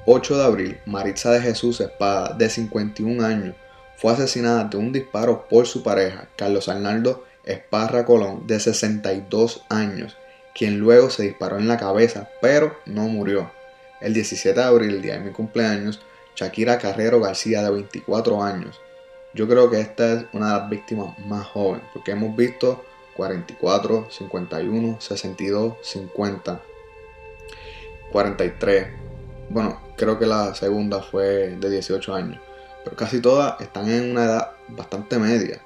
8 0.07 0.38
de 0.38 0.44
abril, 0.44 0.78
Maritza 0.87 1.30
de 1.30 1.40
Jesús 1.40 1.80
Espada, 1.80 2.35
de 2.35 2.48
51 2.48 3.24
años, 3.24 3.54
fue 3.96 4.12
asesinada 4.12 4.64
de 4.64 4.76
un 4.76 4.92
disparo 4.92 5.46
por 5.48 5.66
su 5.66 5.83
pareja, 5.83 6.28
Carlos 6.37 6.68
Arnaldo 6.68 7.24
Esparra 7.46 8.04
Colón, 8.04 8.46
de 8.46 8.61
62 8.61 9.64
años, 9.68 10.16
quien 10.54 10.78
luego 10.78 11.11
se 11.11 11.24
disparó 11.24 11.59
en 11.59 11.68
la 11.68 11.76
cabeza, 11.76 12.30
pero 12.40 12.76
no 12.87 13.02
murió. 13.02 13.50
El 14.00 14.14
17 14.14 14.59
de 14.59 14.66
abril, 14.66 14.96
el 14.96 15.02
día 15.02 15.14
de 15.14 15.20
mi 15.20 15.33
cumpleaños, 15.33 16.00
Shakira 16.37 16.78
Carrero 16.78 17.20
García, 17.20 17.62
de 17.62 17.70
24 17.70 18.42
años. 18.42 18.80
Yo 19.35 19.48
creo 19.48 19.70
que 19.70 19.80
esta 19.80 20.12
es 20.12 20.24
una 20.33 20.52
de 20.52 20.61
las 20.61 20.70
víctimas 20.70 21.18
más 21.20 21.46
jóvenes, 21.46 21.87
porque 21.92 22.12
hemos 22.12 22.37
visto 22.37 22.85
44, 23.16 24.09
51, 24.11 25.00
62, 25.00 25.74
50, 25.83 26.61
43. 28.12 28.87
Bueno, 29.50 29.80
creo 29.96 30.18
que 30.18 30.26
la 30.26 30.54
segunda 30.54 31.02
fue 31.02 31.57
de 31.57 31.70
18 31.70 32.14
años. 32.14 32.40
Pero 32.85 32.96
casi 32.96 33.20
todas 33.20 33.61
están 33.61 33.90
en 33.90 34.12
una 34.12 34.24
edad 34.24 34.50
bastante 34.68 35.18
media. 35.18 35.61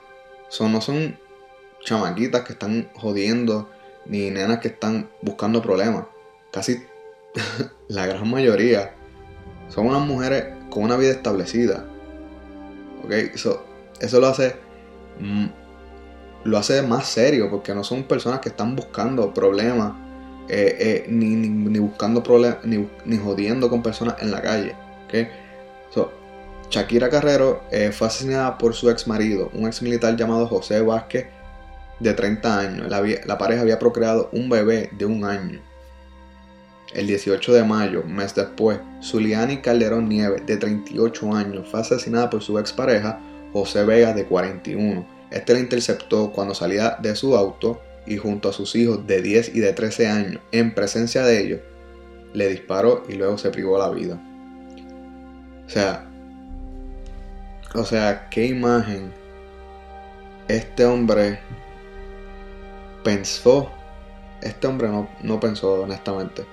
Son, 0.49 0.73
no 0.73 0.81
son 0.81 1.19
chamaquitas 1.85 2.43
que 2.43 2.53
están 2.53 2.91
jodiendo, 2.95 3.69
ni 4.07 4.31
nenas 4.31 4.59
que 4.59 4.69
están 4.69 5.11
buscando 5.23 5.63
problemas. 5.63 6.05
Casi 6.53 6.83
la 7.89 8.07
gran 8.07 8.29
mayoría 8.31 8.95
son 9.69 9.87
unas 9.87 10.07
mujeres 10.07 10.47
con 10.71 10.85
una 10.85 10.97
vida 10.97 11.11
establecida. 11.11 11.85
¿Ok? 13.05 13.13
Eso, 13.13 13.65
eso 14.01 14.21
lo 14.21 14.29
hace. 14.29 14.57
Lo 16.45 16.57
hace 16.57 16.83
más 16.83 17.07
serio 17.07 17.51
porque 17.51 17.75
no 17.75 17.83
son 17.83 18.05
personas 18.05 18.41
que 18.41 18.49
están 18.51 18.77
buscando 18.77 19.35
problemas 19.35 19.93
eh, 20.49 20.77
eh, 20.79 21.07
ni, 21.09 21.79
buscando 21.79 22.23
problemas, 22.23 22.59
ni, 22.65 23.17
jodiendo 23.19 23.69
con 23.69 23.83
personas 23.83 24.17
en 24.21 24.31
la 24.31 24.41
calle. 24.41 24.75
¿okay? 25.07 25.29
Shakira 26.71 27.09
Carrero 27.09 27.63
eh, 27.71 27.93
fue 27.93 28.09
asesinada 28.09 28.59
por 28.59 28.75
su 28.75 28.91
ex 28.91 29.07
marido, 29.07 29.51
un 29.55 29.67
ex 29.67 29.81
militar 29.81 30.17
llamado 30.17 30.47
José 30.47 30.83
Vázquez, 30.83 31.27
de 32.01 32.15
30 32.15 32.59
años. 32.59 32.89
La, 33.27 33.39
pareja 33.39 33.63
había 33.63 33.79
procreado 33.79 34.29
un 34.33 34.49
bebé 34.49 34.91
de 34.93 35.07
un 35.07 35.25
año. 35.25 35.61
El 36.95 37.07
18 37.07 37.53
de 37.53 37.65
mayo, 37.65 38.03
mes 38.05 38.35
después, 38.35 38.81
Zuliani 39.03 39.59
Calderón 39.59 40.09
Nieves, 40.09 40.47
de 40.47 40.57
38 40.57 41.35
años, 41.35 41.69
fue 41.69 41.81
asesinada 41.81 42.31
por 42.31 42.43
su 42.43 42.59
expareja, 42.59 43.21
José 43.53 43.85
Vega, 43.85 44.15
de 44.15 44.25
41. 44.25 45.07
Este 45.31 45.53
la 45.53 45.61
interceptó 45.61 46.33
cuando 46.33 46.55
salía 46.55 46.97
de 47.01 47.15
su 47.15 47.37
auto 47.37 47.81
y 48.07 48.17
junto 48.17 48.49
a 48.49 48.53
sus 48.55 48.75
hijos 48.75 49.07
de 49.07 49.21
10 49.21 49.55
y 49.55 49.61
de 49.61 49.73
13 49.75 50.07
años, 50.09 50.41
en 50.51 50.75
presencia 50.75 51.23
de 51.23 51.41
ellos, 51.43 51.61
le 52.33 52.49
disparó 52.49 53.05
y 53.09 53.15
luego 53.15 53.37
se 53.37 53.51
privó 53.51 53.79
la 53.79 53.91
vida. 53.91 54.19
O 55.67 55.69
sea, 55.69 56.09
o 57.75 57.85
sea, 57.85 58.29
qué 58.31 58.47
imagen 58.47 59.13
este 60.49 60.87
hombre 60.87 61.41
pensó. 63.09 63.71
Este 64.43 64.67
hombre 64.67 64.89
no, 64.89 65.09
no 65.23 65.41
pensó 65.41 65.83
honestamente. 65.83 66.45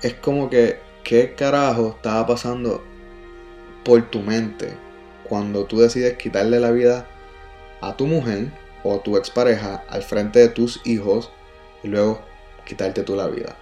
Es 0.00 0.14
como 0.14 0.48
que, 0.48 0.80
¿qué 1.04 1.34
carajo 1.34 1.94
estaba 1.96 2.26
pasando 2.26 2.82
por 3.84 4.10
tu 4.10 4.20
mente 4.20 4.78
cuando 5.28 5.66
tú 5.66 5.78
decides 5.78 6.16
quitarle 6.16 6.58
la 6.58 6.70
vida 6.70 7.06
a 7.82 7.96
tu 7.96 8.06
mujer 8.06 8.50
o 8.82 8.98
tu 9.00 9.18
expareja 9.18 9.84
al 9.90 10.02
frente 10.02 10.38
de 10.38 10.48
tus 10.48 10.80
hijos 10.86 11.30
y 11.82 11.88
luego 11.88 12.22
quitarte 12.64 13.02
tú 13.02 13.14
la 13.14 13.28
vida. 13.28 13.56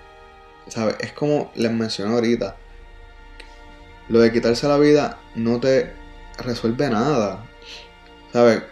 ¿Sabes? 0.69 0.95
Es 1.01 1.13
como 1.13 1.51
les 1.57 1.73
mencioné 1.73 2.15
ahorita. 2.15 2.57
Lo 4.09 4.21
de 4.21 4.31
quitarse 4.31 4.69
la 4.69 4.79
vida 4.79 5.19
no 5.35 5.59
te 5.59 5.93
resuelve 6.39 6.89
nada. 6.89 7.45
¿Sabes? 8.33 8.63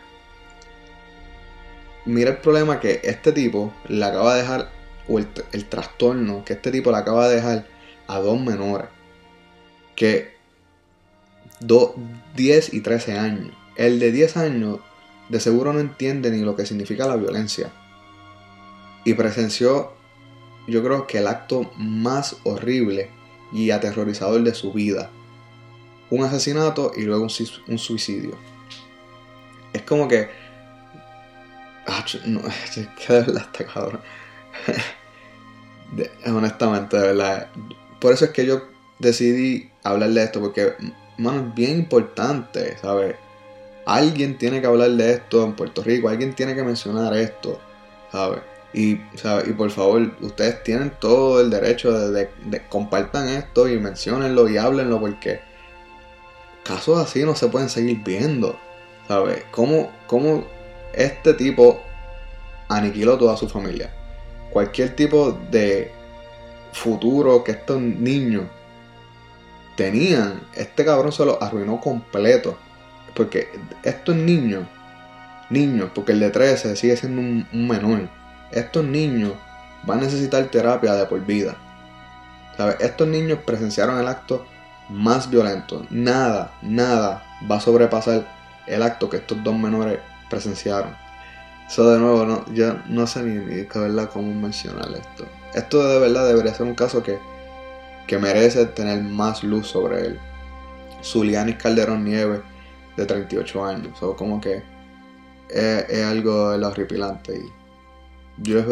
Mira 2.05 2.31
el 2.31 2.37
problema 2.39 2.81
que 2.81 3.01
este 3.05 3.33
tipo 3.33 3.73
le 3.89 4.05
acaba 4.05 4.35
de 4.35 4.43
dejar, 4.43 4.71
o 5.09 5.19
el, 5.19 5.29
el 5.53 5.65
trastorno 5.67 6.45
que 6.45 6.55
este 6.55 6.71
tipo 6.71 6.91
le 6.91 6.97
acaba 6.97 7.29
de 7.29 7.37
dejar 7.37 7.67
a 8.07 8.19
dos 8.19 8.41
menores. 8.41 8.89
Que 9.95 10.33
10 12.37 12.75
y 12.75 12.81
13 12.81 13.19
años. 13.19 13.53
El 13.77 13.99
de 13.99 14.13
10 14.13 14.37
años 14.37 14.81
de 15.29 15.41
seguro 15.41 15.73
no 15.73 15.81
entiende 15.81 16.31
ni 16.31 16.43
lo 16.43 16.57
que 16.57 16.67
significa 16.67 17.07
la 17.07 17.17
violencia. 17.17 17.71
Y 19.05 19.15
presenció, 19.15 19.93
yo 20.69 20.83
creo 20.83 21.07
que 21.07 21.19
el 21.19 21.27
acto 21.27 21.71
más 21.77 22.37
horrible 22.45 23.11
y 23.53 23.71
aterrorizador 23.71 24.43
de 24.43 24.55
su 24.55 24.73
vida. 24.73 25.11
Un 26.11 26.25
asesinato 26.25 26.93
y 26.97 27.03
luego 27.03 27.25
un, 27.25 27.79
suicidio. 27.79 28.37
Es 29.73 29.83
como 29.83 30.09
que... 30.09 30.42
Ah, 31.87 32.05
no, 32.27 32.41
es 32.65 32.77
de 32.77 32.89
verdad 33.09 33.43
está 33.53 33.65
cabrón. 33.67 34.01
honestamente, 36.27 36.97
de 36.97 37.03
verdad. 37.09 37.49
Por 38.01 38.13
eso 38.13 38.25
es 38.27 38.31
que 38.33 38.47
yo 38.47 38.63
decidí 38.99 39.71
hablar 39.83 40.11
de 40.11 40.23
esto 40.23 40.41
porque, 40.41 40.75
mano, 41.19 41.41
es 41.49 41.55
bien 41.55 41.79
importante, 41.79 42.77
¿sabes? 42.81 43.17
Alguien 43.85 44.39
tiene 44.39 44.61
que 44.61 44.67
hablar 44.67 44.91
de 44.91 45.13
esto 45.13 45.45
en 45.45 45.55
Puerto 45.55 45.83
Rico, 45.83 46.09
alguien 46.09 46.35
tiene 46.35 46.55
que 46.55 46.63
mencionar 46.63 47.15
esto, 47.17 47.61
¿sabes? 48.11 48.41
Y, 48.73 49.01
¿sabe? 49.17 49.51
y 49.51 49.53
por 49.53 49.71
favor, 49.71 50.13
ustedes 50.21 50.63
tienen 50.63 50.93
todo 50.99 51.41
el 51.41 51.51
derecho 51.51 51.93
de, 51.93 52.31
de, 52.45 52.69
compartan 52.69 53.29
esto 53.29 53.69
y 53.69 53.79
menciónenlo 53.79 54.49
y 54.49 54.57
háblenlo 54.57 54.99
porque 54.99 55.41
casos 56.65 56.99
así 56.99 57.25
no 57.25 57.35
se 57.35 57.49
pueden 57.49 57.69
seguir 57.69 57.99
viendo, 58.03 58.59
¿sabes? 59.09 59.45
¿Cómo, 59.51 59.93
cómo 60.07 60.47
este 60.93 61.35
tipo 61.35 61.83
aniquiló 62.69 63.19
toda 63.19 63.37
su 63.37 63.49
familia? 63.49 63.93
Cualquier 64.51 64.95
tipo 64.95 65.33
de 65.51 65.91
futuro 66.73 67.45
que 67.45 67.53
estos 67.53 67.81
niños 67.81 68.45
tenían, 69.77 70.41
este 70.55 70.85
cabrón 70.85 71.13
se 71.13 71.25
lo 71.25 71.43
arruinó 71.43 71.81
completo. 71.81 72.57
Porque 73.15 73.49
estos 73.83 74.17
niños, 74.17 74.65
niños, 75.51 75.91
porque 75.95 76.13
el 76.13 76.21
de 76.21 76.31
13 76.31 76.77
sigue 76.77 76.97
siendo 76.97 77.21
un, 77.21 77.69
menor, 77.69 78.09
estos 78.51 78.85
niños 78.85 79.33
van 79.85 79.99
a 79.99 80.03
necesitar 80.03 80.45
terapia 80.47 80.95
de 80.95 81.07
por 81.07 81.21
vida. 81.25 81.57
Estos 82.81 83.09
niños 83.09 83.41
presenciaron 83.45 83.99
el 83.99 84.09
acto 84.09 84.47
más 84.89 85.29
violento. 85.29 85.85
Nada, 85.91 86.55
nada 86.63 87.23
va 87.51 87.57
a 87.57 87.61
sobrepasar 87.61 88.27
el 88.67 88.83
acto 88.83 89.11
que 89.11 89.17
estos 89.19 89.43
dos 89.43 89.59
menores 89.59 89.99
presenciaron. 90.33 90.97
Eso 91.69 91.91
de 91.91 91.99
nuevo, 91.99 92.25
no, 92.25 92.53
yo 92.55 92.75
no 92.89 93.07
sé 93.07 93.23
ni, 93.23 93.35
ni 93.45 93.55
de 93.55 93.69
verdad 93.75 94.11
cómo 94.11 94.33
mencionar 94.33 94.89
esto. 94.93 95.27
Esto 95.55 95.87
de 95.87 96.01
verdad 96.01 96.27
debería 96.27 96.55
ser 96.55 96.67
un 96.67 96.75
caso 96.75 97.03
que, 97.03 97.19
que 98.07 98.19
merece 98.19 98.65
tener 98.67 99.03
más 99.03 99.45
luz 99.45 99.69
sobre 99.69 100.07
él. 100.07 100.19
Zulianis 101.05 101.57
Calderón 101.57 102.05
Nieves, 102.05 102.41
de 102.97 103.05
38 103.05 103.65
años. 103.65 104.03
O 104.03 104.17
como 104.17 104.41
que 104.41 104.63
es, 105.51 105.89
es 105.89 106.05
algo 106.07 106.51
de 106.51 106.59
lo 106.59 106.69
horripilante. 106.69 107.37
Y 107.37 108.43
yo, 108.43 108.63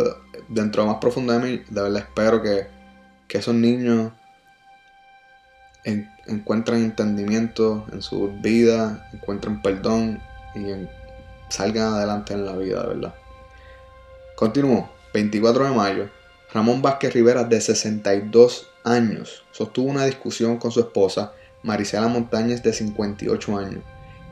dentro 0.48 0.86
más 0.86 0.96
profundo 0.96 1.34
de 1.34 1.38
mí, 1.38 1.62
de 1.68 1.82
verdad 1.82 1.98
espero 2.08 2.42
que, 2.42 2.66
que 3.28 3.38
esos 3.38 3.54
niños 3.54 4.12
en, 5.84 6.10
encuentren 6.26 6.84
entendimiento 6.84 7.86
en 7.92 8.00
su 8.00 8.30
vida, 8.40 9.08
encuentren 9.12 9.60
perdón 9.60 10.20
y 10.54 10.70
en, 10.70 10.99
salgan 11.50 11.94
adelante 11.94 12.32
en 12.34 12.46
la 12.46 12.56
vida, 12.56 12.86
verdad. 12.86 13.14
Continúo. 14.36 14.88
24 15.12 15.64
de 15.64 15.70
mayo. 15.72 16.08
Ramón 16.52 16.82
Vázquez 16.82 17.12
Rivera, 17.12 17.44
de 17.44 17.60
62 17.60 18.70
años, 18.84 19.44
sostuvo 19.50 19.90
una 19.90 20.04
discusión 20.04 20.56
con 20.56 20.70
su 20.70 20.80
esposa, 20.80 21.32
Marisela 21.62 22.08
Montañez, 22.08 22.62
de 22.62 22.72
58 22.72 23.58
años. 23.58 23.82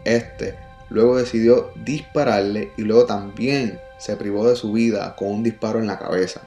Este 0.05 0.57
luego 0.91 1.19
decidió 1.19 1.71
dispararle 1.77 2.73
y 2.77 2.83
luego 2.83 3.05
también 3.05 3.79
se 3.99 4.17
privó 4.17 4.49
de 4.49 4.57
su 4.57 4.73
vida 4.73 5.15
con 5.17 5.29
un 5.29 5.43
disparo 5.43 5.79
en 5.79 5.87
la 5.87 5.99
cabeza. 5.99 6.43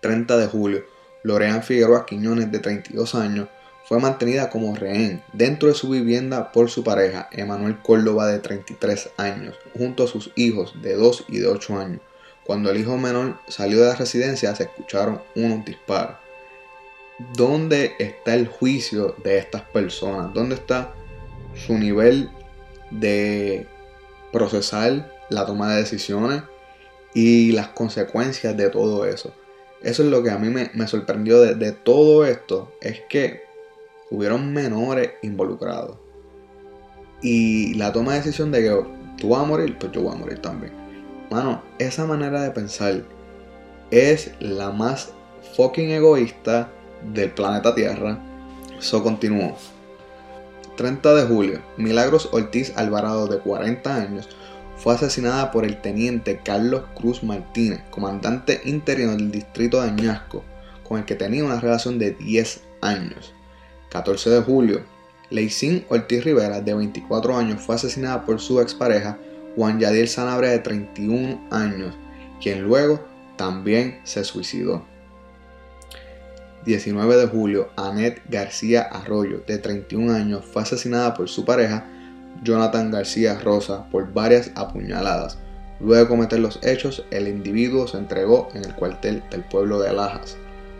30 0.00 0.36
de 0.36 0.46
julio. 0.46 0.84
Lorean 1.22 1.62
Figueroa 1.62 2.06
Quiñones, 2.06 2.50
de 2.50 2.58
32 2.58 3.14
años, 3.14 3.48
fue 3.90 3.98
mantenida 3.98 4.50
como 4.50 4.76
rehén 4.76 5.20
dentro 5.32 5.68
de 5.68 5.74
su 5.74 5.88
vivienda 5.88 6.52
por 6.52 6.70
su 6.70 6.84
pareja, 6.84 7.28
Emanuel 7.32 7.76
Córdoba, 7.82 8.28
de 8.28 8.38
33 8.38 9.10
años, 9.16 9.56
junto 9.76 10.04
a 10.04 10.06
sus 10.06 10.30
hijos 10.36 10.80
de 10.80 10.94
2 10.94 11.24
y 11.26 11.38
de 11.38 11.48
8 11.48 11.76
años. 11.76 12.00
Cuando 12.44 12.70
el 12.70 12.78
hijo 12.78 12.96
menor 12.98 13.40
salió 13.48 13.80
de 13.80 13.88
la 13.88 13.96
residencia 13.96 14.54
se 14.54 14.62
escucharon 14.62 15.20
unos 15.34 15.64
disparos. 15.64 16.18
¿Dónde 17.34 17.96
está 17.98 18.34
el 18.34 18.46
juicio 18.46 19.16
de 19.24 19.38
estas 19.38 19.62
personas? 19.62 20.32
¿Dónde 20.32 20.54
está 20.54 20.94
su 21.56 21.76
nivel 21.76 22.30
de 22.92 23.66
procesar 24.32 25.12
la 25.30 25.46
toma 25.46 25.74
de 25.74 25.80
decisiones 25.80 26.44
y 27.12 27.50
las 27.50 27.66
consecuencias 27.70 28.56
de 28.56 28.70
todo 28.70 29.04
eso? 29.04 29.34
Eso 29.82 30.04
es 30.04 30.10
lo 30.10 30.22
que 30.22 30.30
a 30.30 30.38
mí 30.38 30.48
me, 30.48 30.70
me 30.74 30.86
sorprendió 30.86 31.40
de, 31.40 31.56
de, 31.56 31.72
todo 31.72 32.24
esto, 32.24 32.70
es 32.80 33.00
que 33.08 33.49
hubieron 34.10 34.52
menores 34.52 35.12
involucrados. 35.22 35.96
Y 37.22 37.74
la 37.74 37.92
toma 37.92 38.12
de 38.12 38.18
decisión 38.18 38.50
de 38.50 38.62
que 38.62 38.84
tú 39.18 39.30
vas 39.30 39.42
a 39.42 39.46
morir, 39.46 39.76
pues 39.78 39.92
yo 39.92 40.02
voy 40.02 40.14
a 40.14 40.18
morir 40.18 40.40
también. 40.40 40.72
Mano, 41.30 41.62
esa 41.78 42.06
manera 42.06 42.42
de 42.42 42.50
pensar 42.50 43.04
es 43.90 44.32
la 44.40 44.70
más 44.70 45.12
fucking 45.56 45.90
egoísta 45.90 46.70
del 47.12 47.30
planeta 47.30 47.74
Tierra. 47.74 48.18
Eso 48.78 49.02
continuó. 49.02 49.56
30 50.76 51.14
de 51.14 51.26
julio, 51.26 51.62
Milagros 51.76 52.30
Ortiz 52.32 52.72
Alvarado, 52.76 53.26
de 53.26 53.38
40 53.38 53.94
años, 53.94 54.28
fue 54.76 54.94
asesinada 54.94 55.50
por 55.50 55.66
el 55.66 55.82
teniente 55.82 56.40
Carlos 56.42 56.84
Cruz 56.94 57.22
Martínez, 57.22 57.82
comandante 57.90 58.62
interino 58.64 59.12
del 59.12 59.30
distrito 59.30 59.82
de 59.82 59.88
Añasco, 59.88 60.42
con 60.88 60.98
el 60.98 61.04
que 61.04 61.16
tenía 61.16 61.44
una 61.44 61.60
relación 61.60 61.98
de 61.98 62.12
10 62.12 62.62
años. 62.80 63.34
14 63.90 64.30
de 64.30 64.40
julio, 64.42 64.80
Leicín 65.30 65.84
Ortiz 65.88 66.24
Rivera, 66.24 66.60
de 66.60 66.74
24 66.74 67.36
años, 67.36 67.60
fue 67.60 67.74
asesinada 67.74 68.24
por 68.24 68.40
su 68.40 68.60
expareja 68.60 69.18
Juan 69.56 69.78
Yadiel 69.78 70.08
Sanabria, 70.08 70.50
de 70.50 70.60
31 70.60 71.48
años, 71.50 71.94
quien 72.40 72.62
luego 72.62 73.04
también 73.36 74.00
se 74.04 74.24
suicidó. 74.24 74.84
19 76.64 77.16
de 77.16 77.26
julio, 77.26 77.70
Anet 77.76 78.22
García 78.28 78.82
Arroyo, 78.82 79.42
de 79.46 79.58
31 79.58 80.12
años, 80.12 80.44
fue 80.44 80.62
asesinada 80.62 81.14
por 81.14 81.28
su 81.28 81.44
pareja 81.44 81.86
Jonathan 82.42 82.90
García 82.90 83.38
Rosa 83.38 83.88
por 83.90 84.12
varias 84.12 84.50
apuñaladas. 84.54 85.38
Luego 85.80 86.04
de 86.04 86.08
cometer 86.08 86.38
los 86.38 86.60
hechos, 86.62 87.04
el 87.10 87.26
individuo 87.26 87.88
se 87.88 87.96
entregó 87.96 88.48
en 88.54 88.64
el 88.64 88.74
cuartel 88.74 89.22
del 89.30 89.42
pueblo 89.44 89.80
de 89.80 89.92
Lajas. 89.92 90.36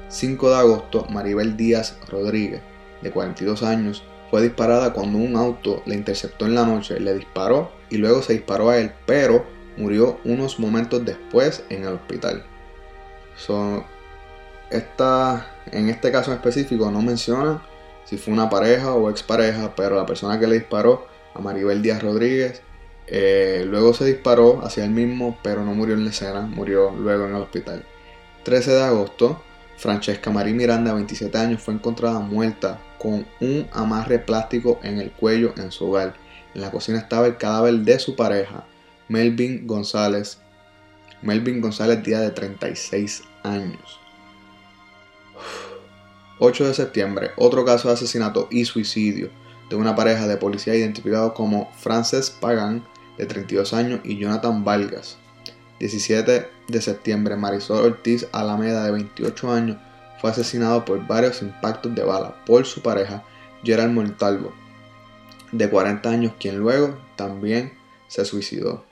5 0.08 0.50
de 0.50 0.56
agosto, 0.56 1.06
Maribel 1.08 1.56
Díaz 1.56 1.96
Rodríguez, 2.08 2.60
de 3.02 3.10
42 3.10 3.62
años, 3.62 4.02
fue 4.30 4.42
disparada 4.42 4.92
cuando 4.92 5.18
un 5.18 5.36
auto 5.36 5.82
le 5.86 5.94
interceptó 5.94 6.46
en 6.46 6.54
la 6.54 6.64
noche, 6.64 7.00
le 7.00 7.14
disparó 7.14 7.70
y 7.90 7.96
luego 7.96 8.22
se 8.22 8.34
disparó 8.34 8.70
a 8.70 8.78
él, 8.78 8.92
pero 9.06 9.44
murió 9.76 10.18
unos 10.24 10.60
momentos 10.60 11.04
después 11.04 11.64
en 11.68 11.82
el 11.82 11.94
hospital. 11.94 12.44
So, 13.36 13.84
esta, 14.70 15.56
en 15.72 15.88
este 15.88 16.12
caso 16.12 16.30
en 16.30 16.36
específico 16.36 16.90
no 16.90 17.02
menciona 17.02 17.62
si 18.04 18.18
fue 18.18 18.34
una 18.34 18.50
pareja 18.50 18.94
o 18.94 19.10
expareja, 19.10 19.74
pero 19.74 19.96
la 19.96 20.06
persona 20.06 20.38
que 20.38 20.46
le 20.46 20.58
disparó 20.58 21.06
a 21.34 21.40
Maribel 21.40 21.82
Díaz 21.82 22.02
Rodríguez 22.02 22.62
eh, 23.12 23.64
luego 23.66 23.92
se 23.92 24.04
disparó 24.04 24.64
hacia 24.64 24.84
él 24.84 24.90
mismo, 24.90 25.38
pero 25.42 25.64
no 25.64 25.74
murió 25.74 25.94
en 25.94 26.04
la 26.04 26.10
escena, 26.10 26.42
murió 26.42 26.92
luego 26.92 27.26
en 27.26 27.34
el 27.34 27.42
hospital. 27.42 27.84
13 28.44 28.72
de 28.72 28.82
agosto, 28.82 29.42
Francesca 29.80 30.30
María 30.30 30.52
Miranda, 30.52 30.92
27 30.92 31.38
años, 31.38 31.62
fue 31.62 31.72
encontrada 31.72 32.20
muerta 32.20 32.78
con 32.98 33.26
un 33.40 33.66
amarre 33.72 34.18
plástico 34.18 34.78
en 34.82 35.00
el 35.00 35.10
cuello 35.10 35.54
en 35.56 35.72
su 35.72 35.86
hogar. 35.86 36.14
En 36.54 36.60
la 36.60 36.70
cocina 36.70 36.98
estaba 36.98 37.26
el 37.26 37.38
cadáver 37.38 37.72
de 37.76 37.98
su 37.98 38.14
pareja, 38.14 38.66
Melvin 39.08 39.66
González. 39.66 40.38
Melvin 41.22 41.62
González, 41.62 42.02
día 42.02 42.20
de 42.20 42.30
36 42.30 43.22
años. 43.42 43.98
8 46.40 46.66
de 46.66 46.74
septiembre, 46.74 47.30
otro 47.38 47.64
caso 47.64 47.88
de 47.88 47.94
asesinato 47.94 48.48
y 48.50 48.66
suicidio 48.66 49.30
de 49.70 49.76
una 49.76 49.96
pareja 49.96 50.26
de 50.26 50.36
policía 50.36 50.74
identificados 50.74 51.32
como 51.32 51.72
Frances 51.78 52.28
Pagan, 52.28 52.84
de 53.16 53.24
32 53.24 53.72
años, 53.72 54.00
y 54.04 54.18
Jonathan 54.18 54.62
Vargas. 54.62 55.16
17 55.80 56.46
de 56.68 56.82
septiembre, 56.82 57.36
Marisol 57.36 57.84
Ortiz 57.84 58.28
Alameda, 58.32 58.84
de 58.84 58.92
28 58.92 59.50
años, 59.50 59.78
fue 60.20 60.30
asesinado 60.30 60.84
por 60.84 61.06
varios 61.06 61.40
impactos 61.40 61.94
de 61.94 62.04
bala 62.04 62.36
por 62.44 62.66
su 62.66 62.82
pareja, 62.82 63.24
Gerald 63.64 63.94
Montalvo, 63.94 64.52
de 65.52 65.68
40 65.70 66.08
años, 66.08 66.32
quien 66.38 66.58
luego 66.58 66.98
también 67.16 67.72
se 68.08 68.26
suicidó. 68.26 68.84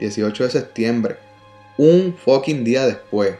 18 0.00 0.42
de 0.44 0.50
septiembre, 0.50 1.16
un 1.78 2.16
fucking 2.24 2.64
día 2.64 2.84
después 2.84 3.36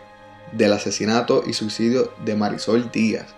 del 0.53 0.72
asesinato 0.72 1.42
y 1.44 1.53
suicidio 1.53 2.12
de 2.24 2.37
Marisol 2.37 2.92
Díaz, 2.92 3.35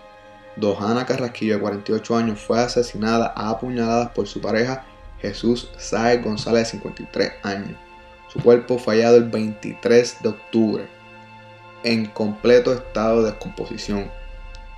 Dojana 0.55 1.07
Carrasquillo, 1.07 1.55
de 1.55 1.61
48 1.61 2.15
años, 2.15 2.39
fue 2.39 2.59
asesinada 2.59 3.33
a 3.35 3.49
apuñaladas 3.49 4.09
por 4.11 4.27
su 4.27 4.39
pareja 4.39 4.85
Jesús 5.19 5.71
Saez 5.79 6.23
González, 6.23 6.71
de 6.71 6.77
53 6.77 7.31
años. 7.41 7.86
Su 8.27 8.39
cuerpo 8.39 8.77
fue 8.77 8.95
hallado 8.95 9.17
el 9.17 9.25
23 9.25 10.21
de 10.21 10.29
octubre, 10.29 10.87
en 11.83 12.05
completo 12.07 12.73
estado 12.73 13.23
de 13.23 13.31
descomposición. 13.31 14.11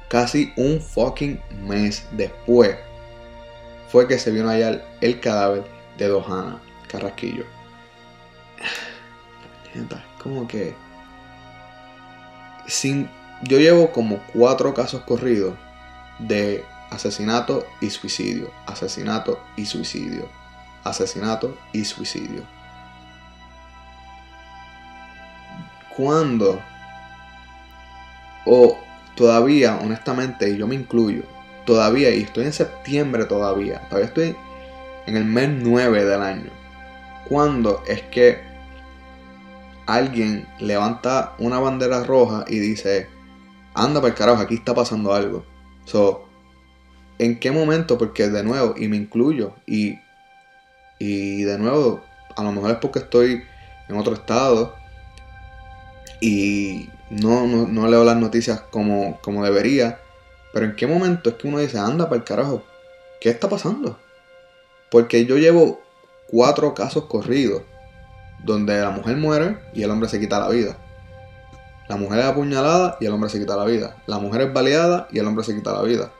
Casi 0.07 0.53
un 0.55 0.81
fucking 0.81 1.39
mes 1.63 2.07
después 2.11 2.75
fue 3.89 4.07
que 4.07 4.19
se 4.19 4.31
vio 4.31 4.47
hallar 4.47 4.85
el 5.01 5.19
cadáver 5.19 5.63
de 5.97 6.07
Dojana 6.07 6.61
Carrasquillo. 6.87 7.45
Como 10.23 10.47
que 10.47 10.75
sin 12.67 13.09
yo 13.43 13.57
llevo 13.57 13.91
como 13.91 14.19
cuatro 14.33 14.73
casos 14.73 15.01
corridos 15.03 15.53
de 16.19 16.65
asesinato 16.89 17.65
y 17.79 17.89
suicidio, 17.89 18.51
asesinato 18.65 19.39
y 19.55 19.65
suicidio, 19.65 20.27
asesinato 20.83 21.57
y 21.71 21.85
suicidio. 21.85 22.43
Cuando, 25.95 26.61
o 28.45 28.77
todavía, 29.15 29.77
honestamente, 29.83 30.49
y 30.49 30.57
yo 30.57 30.67
me 30.67 30.75
incluyo, 30.75 31.23
todavía, 31.65 32.09
y 32.09 32.21
estoy 32.21 32.45
en 32.45 32.53
septiembre 32.53 33.25
todavía, 33.25 33.81
todavía 33.89 34.07
estoy 34.07 34.35
en 35.05 35.17
el 35.17 35.25
mes 35.25 35.49
9 35.49 36.05
del 36.05 36.21
año, 36.21 36.51
cuando 37.27 37.83
es 37.87 38.01
que 38.03 38.39
alguien 39.85 40.47
levanta 40.59 41.33
una 41.39 41.59
bandera 41.59 42.03
roja 42.03 42.45
y 42.47 42.59
dice, 42.59 43.07
anda 43.73 43.99
para 43.99 44.13
el 44.13 44.17
carajo, 44.17 44.41
aquí 44.41 44.55
está 44.55 44.73
pasando 44.73 45.13
algo. 45.13 45.43
So, 45.85 46.27
¿en 47.17 47.39
qué 47.39 47.51
momento? 47.51 47.97
Porque 47.97 48.29
de 48.29 48.43
nuevo, 48.43 48.75
y 48.77 48.87
me 48.87 48.97
incluyo, 48.97 49.53
y, 49.65 49.99
y 50.99 51.43
de 51.43 51.57
nuevo, 51.57 52.01
a 52.35 52.43
lo 52.43 52.51
mejor 52.51 52.71
es 52.71 52.77
porque 52.77 52.99
estoy 52.99 53.43
en 53.87 53.97
otro 53.97 54.13
estado 54.13 54.78
y 56.19 56.89
no, 57.09 57.45
no, 57.45 57.87
leo 57.87 58.03
las 58.03 58.17
noticias 58.17 58.61
como, 58.71 59.19
como 59.21 59.43
debería, 59.43 59.99
pero 60.53 60.65
¿en 60.65 60.75
qué 60.75 60.87
momento 60.87 61.29
es 61.29 61.35
que 61.35 61.47
uno 61.47 61.59
dice, 61.59 61.79
anda 61.79 62.05
para 62.09 62.17
el 62.17 62.23
carajo? 62.23 62.63
¿Qué 63.21 63.29
está 63.29 63.49
pasando? 63.49 63.97
Porque 64.91 65.25
yo 65.25 65.37
llevo 65.37 65.81
cuatro 66.27 66.73
casos 66.73 67.05
corridos 67.05 67.63
donde 68.43 68.79
la 68.79 68.89
mujer 68.91 69.17
muere 69.17 69.57
y 69.73 69.83
el 69.83 69.91
hombre 69.91 70.09
se 70.09 70.19
quita 70.19 70.39
la 70.39 70.49
vida. 70.49 70.77
La 71.87 71.97
mujer 71.97 72.19
es 72.19 72.25
apuñalada 72.25 72.97
y 72.99 73.05
el 73.05 73.13
hombre 73.13 73.29
se 73.29 73.39
quita 73.39 73.55
la 73.55 73.65
vida. 73.65 73.97
La 74.05 74.19
mujer 74.19 74.41
es 74.41 74.53
baleada 74.53 75.07
y 75.11 75.19
el 75.19 75.27
hombre 75.27 75.43
se 75.43 75.55
quita 75.55 75.73
la 75.73 75.81
vida. 75.81 76.11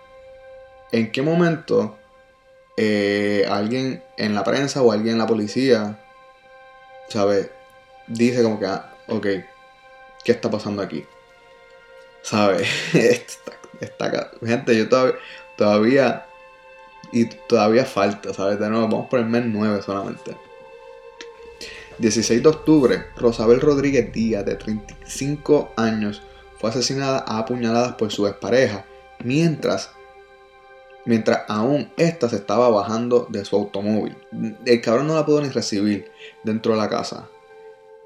¿En 0.91 1.11
qué 1.11 1.21
momento 1.21 1.95
eh, 2.81 3.45
alguien 3.49 4.01
en 4.15 4.33
la 4.33 4.45
prensa 4.45 4.81
o 4.81 4.91
alguien 4.91 5.13
en 5.13 5.19
la 5.19 5.27
policía, 5.27 5.99
¿sabes? 7.09 7.51
Dice 8.07 8.41
como 8.41 8.57
que, 8.57 8.67
ah, 8.67 8.93
ok, 9.07 9.27
¿qué 10.23 10.31
está 10.31 10.49
pasando 10.49 10.81
aquí? 10.81 11.05
¿Sabes? 12.21 12.67
gente, 14.45 14.77
yo 14.77 14.89
todavía, 14.89 15.15
todavía, 15.57 16.25
y 17.11 17.25
todavía 17.25 17.85
falta, 17.85 18.33
¿sabes? 18.33 18.59
De 18.59 18.69
nuevo, 18.69 18.87
vamos 18.87 19.09
por 19.09 19.19
el 19.19 19.25
mes 19.25 19.45
9 19.45 19.81
solamente. 19.81 20.35
16 21.97 22.41
de 22.41 22.49
octubre, 22.49 23.05
Rosabel 23.17 23.59
Rodríguez 23.59 24.11
Díaz, 24.13 24.45
de 24.45 24.55
35 24.55 25.73
años, 25.75 26.21
fue 26.57 26.69
asesinada 26.69 27.23
a 27.27 27.39
apuñaladas 27.39 27.93
por 27.93 28.11
su 28.11 28.25
expareja, 28.25 28.85
mientras, 29.23 29.91
mientras 31.05 31.41
aún 31.49 31.91
ésta 31.97 32.29
se 32.29 32.37
estaba 32.37 32.69
bajando 32.69 33.27
de 33.29 33.43
su 33.43 33.57
automóvil. 33.57 34.15
El 34.65 34.81
cabrón 34.81 35.07
no 35.07 35.15
la 35.15 35.25
pudo 35.25 35.41
ni 35.41 35.49
recibir 35.49 36.09
dentro 36.43 36.73
de 36.73 36.79
la 36.79 36.89
casa. 36.89 37.27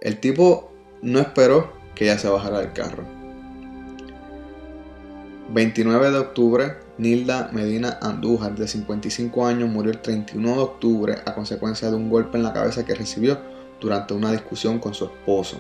El 0.01 0.19
tipo 0.19 0.71
no 1.01 1.19
esperó 1.19 1.82
que 1.95 2.05
ella 2.05 2.17
se 2.17 2.29
bajara 2.29 2.59
del 2.59 2.73
carro. 2.73 3.03
29 5.49 6.11
de 6.11 6.17
octubre, 6.17 6.77
Nilda 6.97 7.49
Medina 7.51 7.99
Andújar, 8.01 8.55
de 8.55 8.67
55 8.67 9.45
años, 9.45 9.69
murió 9.69 9.91
el 9.91 10.01
31 10.01 10.55
de 10.55 10.61
octubre 10.61 11.15
a 11.25 11.35
consecuencia 11.35 11.89
de 11.89 11.95
un 11.95 12.09
golpe 12.09 12.37
en 12.37 12.43
la 12.43 12.53
cabeza 12.53 12.85
que 12.85 12.95
recibió 12.95 13.39
durante 13.79 14.13
una 14.13 14.31
discusión 14.31 14.79
con 14.79 14.93
su 14.93 15.05
esposo. 15.05 15.59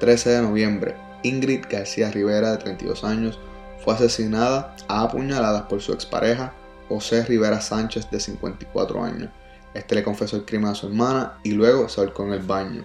13 0.00 0.30
de 0.30 0.42
noviembre, 0.42 0.96
Ingrid 1.22 1.66
García 1.70 2.10
Rivera, 2.10 2.52
de 2.52 2.56
32 2.56 3.04
años, 3.04 3.38
fue 3.84 3.94
asesinada 3.94 4.74
a 4.88 5.02
apuñaladas 5.02 5.62
por 5.62 5.80
su 5.80 5.92
expareja 5.92 6.54
José 6.88 7.24
Rivera 7.24 7.60
Sánchez, 7.60 8.10
de 8.10 8.18
54 8.18 9.04
años. 9.04 9.30
Este 9.74 9.94
le 9.94 10.02
confesó 10.02 10.36
el 10.36 10.44
crimen 10.44 10.70
a 10.70 10.74
su 10.74 10.88
hermana 10.88 11.38
y 11.44 11.52
luego 11.52 11.88
se 11.88 12.00
ahorcó 12.00 12.24
en 12.24 12.32
el 12.32 12.40
baño. 12.40 12.84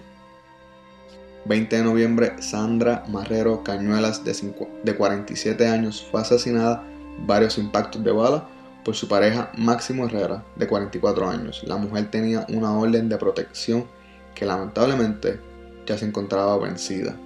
20 1.46 1.76
de 1.76 1.82
noviembre, 1.82 2.34
Sandra 2.40 3.04
Marrero 3.08 3.62
Cañuelas, 3.62 4.24
de, 4.24 4.34
de 4.82 4.96
47 4.96 5.66
años, 5.68 6.06
fue 6.10 6.20
asesinada 6.20 6.84
varios 7.26 7.58
impactos 7.58 8.02
de 8.02 8.12
bala 8.12 8.48
por 8.84 8.94
su 8.94 9.08
pareja 9.08 9.50
Máximo 9.56 10.06
Herrera, 10.06 10.44
de 10.56 10.66
44 10.66 11.28
años. 11.28 11.62
La 11.64 11.76
mujer 11.76 12.10
tenía 12.10 12.46
una 12.48 12.72
orden 12.72 13.08
de 13.08 13.16
protección 13.16 13.86
que 14.34 14.44
lamentablemente 14.44 15.40
ya 15.86 15.96
se 15.96 16.04
encontraba 16.04 16.58
vencida. 16.58 17.16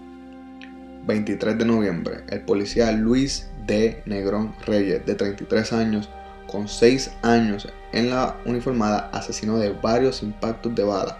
23 1.06 1.59
de 1.59 1.64
noviembre, 1.64 2.24
el 2.28 2.42
policía 2.42 2.92
Luis 2.92 3.50
D. 3.66 4.02
Negrón 4.04 4.54
Reyes, 4.66 5.04
de 5.06 5.14
33 5.14 5.72
años, 5.72 6.11
con 6.46 6.68
6 6.68 7.11
años 7.22 7.68
en 7.92 8.11
la 8.11 8.37
uniformada, 8.44 9.11
asesinó 9.12 9.59
de 9.59 9.70
varios 9.70 10.22
impactos 10.22 10.74
de 10.74 10.85
bala 10.85 11.18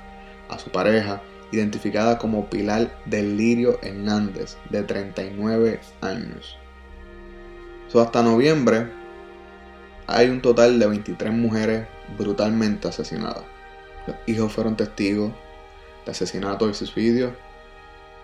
a 0.49 0.59
su 0.59 0.71
pareja, 0.71 1.23
identificada 1.53 2.19
como 2.19 2.49
Pilar 2.49 2.97
del 3.07 3.37
Lirio 3.37 3.79
Hernández, 3.83 4.57
de 4.71 4.83
39 4.83 5.81
años. 6.01 6.57
hasta 7.95 8.23
noviembre 8.23 8.87
hay 10.07 10.29
un 10.29 10.41
total 10.41 10.79
de 10.79 10.87
23 10.87 11.33
mujeres 11.33 11.87
brutalmente 12.19 12.89
asesinadas. 12.89 13.45
Los 14.07 14.17
hijos 14.27 14.53
fueron 14.53 14.77
testigos, 14.77 15.33
de 16.05 16.11
asesinato 16.11 16.69
y 16.69 16.75
suicidio. 16.75 17.33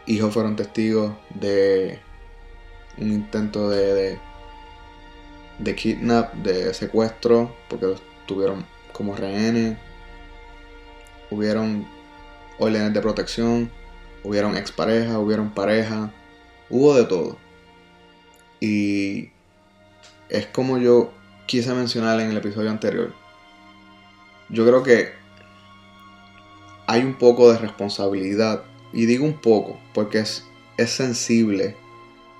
Hijos 0.06 0.32
fueron 0.34 0.56
testigos 0.56 1.14
de 1.34 2.00
un 2.98 3.12
intento 3.12 3.68
de, 3.70 4.18
de, 5.58 5.74
kidnap, 5.74 6.34
de 6.34 6.74
secuestro, 6.74 7.54
porque 7.68 7.86
los 7.86 8.02
tuvieron 8.26 8.64
como 8.92 9.14
rehenes. 9.14 9.78
Hubieron 11.30 11.86
órdenes 12.58 12.92
de 12.92 13.00
protección, 13.00 13.70
hubieron 14.22 14.56
exparejas, 14.56 15.16
hubieron 15.16 15.50
pareja, 15.50 16.12
hubo 16.70 16.94
de 16.94 17.04
todo. 17.04 17.38
Y 18.60 19.30
es 20.28 20.46
como 20.46 20.78
yo 20.78 21.12
quise 21.46 21.72
mencionar 21.74 22.20
en 22.20 22.30
el 22.30 22.36
episodio 22.36 22.70
anterior. 22.70 23.12
Yo 24.48 24.66
creo 24.66 24.82
que 24.82 25.12
hay 26.86 27.02
un 27.02 27.14
poco 27.14 27.52
de 27.52 27.58
responsabilidad. 27.58 28.62
Y 28.92 29.06
digo 29.06 29.24
un 29.24 29.40
poco 29.40 29.78
porque 29.92 30.20
es, 30.20 30.44
es 30.76 30.90
sensible 30.90 31.76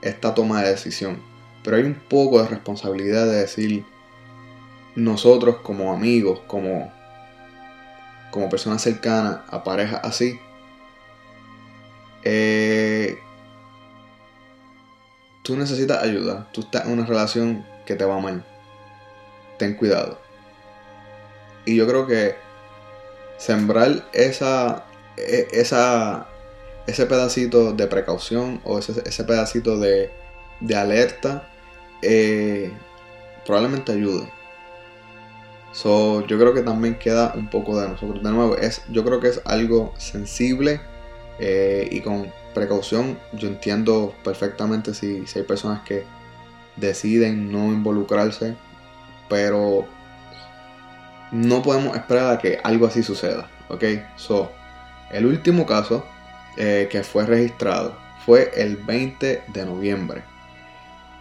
esta 0.02 0.34
toma 0.34 0.62
de 0.62 0.70
decisión. 0.70 1.20
Pero 1.62 1.76
hay 1.76 1.82
un 1.82 1.94
poco 1.94 2.40
de 2.40 2.48
responsabilidad 2.48 3.26
de 3.26 3.38
decir, 3.38 3.84
nosotros 4.94 5.56
como 5.62 5.92
amigos, 5.92 6.40
como, 6.46 6.92
como 8.36 8.50
personas 8.50 8.82
cercanas 8.82 9.40
a 9.48 9.64
parejas 9.64 9.98
así, 10.04 10.38
eh, 12.22 13.18
tú 15.42 15.56
necesitas 15.56 16.02
ayuda. 16.02 16.46
Tú 16.52 16.60
estás 16.60 16.84
en 16.84 16.92
una 16.92 17.06
relación 17.06 17.64
que 17.86 17.94
te 17.94 18.04
va 18.04 18.20
mal. 18.20 18.44
Ten 19.58 19.72
cuidado. 19.72 20.20
Y 21.64 21.76
yo 21.76 21.86
creo 21.86 22.06
que 22.06 22.36
sembrar 23.38 24.06
esa, 24.12 24.84
e, 25.16 25.48
ese 26.86 27.06
pedacito 27.06 27.72
de 27.72 27.86
precaución 27.86 28.60
o 28.64 28.78
ese, 28.78 29.02
ese 29.06 29.24
pedacito 29.24 29.78
de, 29.78 30.10
de 30.60 30.76
alerta 30.76 31.48
eh, 32.02 32.70
probablemente 33.46 33.92
ayude. 33.92 34.30
So, 35.72 36.26
yo 36.26 36.38
creo 36.38 36.54
que 36.54 36.62
también 36.62 36.98
queda 36.98 37.32
un 37.34 37.48
poco 37.48 37.78
de 37.80 37.88
nosotros. 37.88 38.22
De 38.22 38.30
nuevo, 38.30 38.56
es, 38.56 38.82
yo 38.90 39.04
creo 39.04 39.20
que 39.20 39.28
es 39.28 39.42
algo 39.44 39.92
sensible 39.98 40.80
eh, 41.38 41.88
y 41.90 42.00
con 42.00 42.32
precaución. 42.54 43.18
Yo 43.32 43.48
entiendo 43.48 44.14
perfectamente 44.24 44.94
si, 44.94 45.26
si 45.26 45.40
hay 45.40 45.44
personas 45.44 45.82
que 45.82 46.04
deciden 46.76 47.52
no 47.52 47.66
involucrarse, 47.66 48.56
pero 49.28 49.86
no 51.32 51.62
podemos 51.62 51.96
esperar 51.96 52.34
a 52.34 52.38
que 52.38 52.58
algo 52.62 52.86
así 52.86 53.02
suceda. 53.02 53.48
Ok, 53.68 53.84
so, 54.16 54.50
el 55.10 55.26
último 55.26 55.66
caso 55.66 56.04
eh, 56.56 56.88
que 56.90 57.02
fue 57.02 57.26
registrado 57.26 57.96
fue 58.24 58.50
el 58.56 58.76
20 58.76 59.42
de 59.46 59.66
noviembre. 59.66 60.22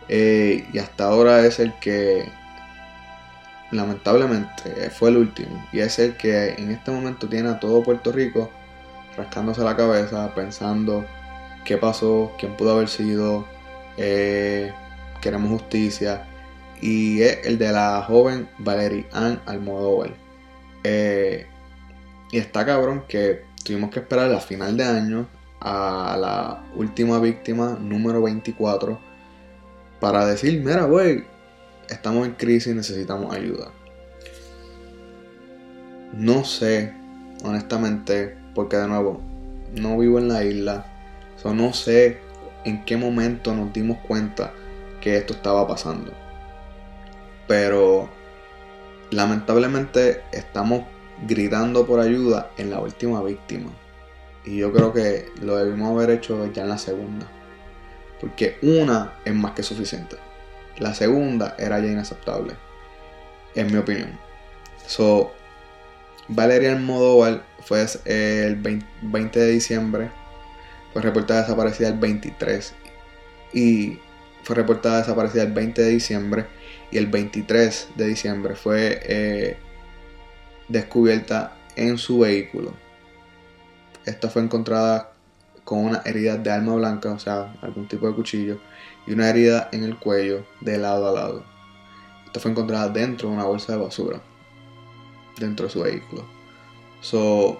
Eh, 0.07 0.67
y 0.71 0.77
hasta 0.77 1.05
ahora 1.05 1.45
es 1.45 1.59
el 1.59 1.73
que, 1.79 2.31
lamentablemente, 3.75 4.89
fue 4.89 5.09
el 5.09 5.17
último. 5.17 5.67
Y 5.71 5.79
es 5.79 5.99
el 5.99 6.15
que 6.17 6.49
en 6.53 6.71
este 6.71 6.91
momento 6.91 7.27
tiene 7.27 7.49
a 7.49 7.59
todo 7.59 7.83
Puerto 7.83 8.11
Rico 8.11 8.51
rascándose 9.17 9.63
la 9.63 9.75
cabeza, 9.75 10.33
pensando 10.35 11.05
qué 11.63 11.77
pasó, 11.77 12.33
quién 12.37 12.55
pudo 12.55 12.73
haber 12.73 12.89
sido, 12.89 13.45
eh, 13.97 14.73
queremos 15.21 15.49
justicia 15.49 16.27
y 16.81 17.21
es 17.21 17.45
el 17.45 17.57
de 17.57 17.71
la 17.71 18.03
joven 18.03 18.47
Valerie 18.59 19.07
Ann 19.13 19.39
Almodóvar. 19.45 20.13
Eh, 20.83 21.47
y 22.31 22.37
está 22.37 22.65
cabrón 22.65 23.03
que 23.07 23.43
tuvimos 23.63 23.89
que 23.89 23.99
esperar 23.99 24.29
la 24.29 24.39
final 24.39 24.77
de 24.77 24.83
año 24.83 25.27
a 25.61 26.17
la 26.19 26.63
última 26.75 27.19
víctima, 27.19 27.77
número 27.79 28.21
24, 28.21 28.99
para 29.99 30.25
decir, 30.25 30.61
mira, 30.63 30.83
güey, 30.83 31.23
estamos 31.89 32.25
en 32.25 32.33
crisis, 32.33 32.75
necesitamos 32.75 33.33
ayuda. 33.33 33.71
No 36.13 36.43
sé, 36.43 36.93
honestamente, 37.43 38.37
porque 38.53 38.77
de 38.77 38.87
nuevo, 38.87 39.21
no 39.75 39.97
vivo 39.97 40.19
en 40.19 40.29
la 40.29 40.43
isla, 40.43 40.85
so 41.35 41.53
no 41.53 41.73
sé 41.73 42.19
en 42.63 42.85
qué 42.85 42.97
momento 42.97 43.53
nos 43.53 43.73
dimos 43.73 43.97
cuenta 44.07 44.53
que 45.01 45.17
esto 45.17 45.33
estaba 45.33 45.67
pasando. 45.67 46.11
Pero 47.47 48.09
lamentablemente 49.11 50.23
estamos 50.31 50.83
gritando 51.27 51.85
por 51.85 51.99
ayuda 51.99 52.51
en 52.57 52.71
la 52.71 52.79
última 52.79 53.21
víctima. 53.21 53.71
Y 54.43 54.57
yo 54.57 54.71
creo 54.71 54.93
que 54.93 55.27
lo 55.41 55.57
debimos 55.57 55.91
haber 55.91 56.11
hecho 56.11 56.51
ya 56.51 56.63
en 56.63 56.69
la 56.69 56.77
segunda. 56.77 57.27
Porque 58.19 58.57
una 58.61 59.13
es 59.25 59.33
más 59.33 59.51
que 59.51 59.63
suficiente. 59.63 60.17
La 60.77 60.93
segunda 60.93 61.55
era 61.57 61.79
ya 61.79 61.87
inaceptable. 61.87 62.55
En 63.55 63.71
mi 63.71 63.77
opinión. 63.77 64.17
So, 64.87 65.33
Valeria 66.27 66.73
Almodóvar 66.73 67.43
fue 67.61 67.85
el 68.05 68.55
20 69.01 69.39
de 69.39 69.51
diciembre. 69.51 70.11
Fue 70.93 71.01
reportada 71.01 71.41
desaparecida 71.41 71.89
el 71.89 71.99
23. 71.99 72.73
Y 73.53 73.99
fue 74.43 74.55
reportada 74.55 74.99
desaparecida 74.99 75.43
el 75.43 75.53
20 75.53 75.81
de 75.81 75.89
diciembre. 75.89 76.45
Y 76.91 76.97
el 76.97 77.07
23 77.07 77.89
de 77.95 78.07
diciembre 78.07 78.55
fue 78.55 78.99
eh, 79.03 79.57
descubierta 80.67 81.57
en 81.75 81.97
su 81.97 82.19
vehículo. 82.19 82.73
Esta 84.05 84.29
fue 84.29 84.43
encontrada 84.43 85.11
con 85.63 85.79
una 85.79 86.01
herida 86.05 86.37
de 86.37 86.51
arma 86.51 86.75
blanca, 86.75 87.11
o 87.11 87.19
sea, 87.19 87.55
algún 87.61 87.87
tipo 87.87 88.07
de 88.07 88.13
cuchillo, 88.13 88.59
y 89.07 89.13
una 89.13 89.29
herida 89.29 89.69
en 89.71 89.83
el 89.83 89.97
cuello 89.97 90.45
de 90.61 90.77
lado 90.77 91.07
a 91.07 91.11
lado. 91.11 91.45
Esta 92.25 92.39
fue 92.39 92.51
encontrada 92.51 92.89
dentro 92.89 93.29
de 93.29 93.35
una 93.35 93.45
bolsa 93.45 93.73
de 93.73 93.83
basura, 93.83 94.21
dentro 95.37 95.67
de 95.67 95.71
su 95.71 95.81
vehículo. 95.81 96.25
So, 97.01 97.59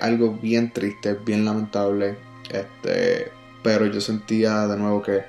algo 0.00 0.32
bien 0.34 0.72
triste, 0.72 1.14
bien 1.14 1.44
lamentable, 1.44 2.16
este, 2.48 3.32
pero 3.62 3.86
yo 3.86 4.00
sentía 4.00 4.66
de 4.66 4.76
nuevo 4.76 5.02
que 5.02 5.24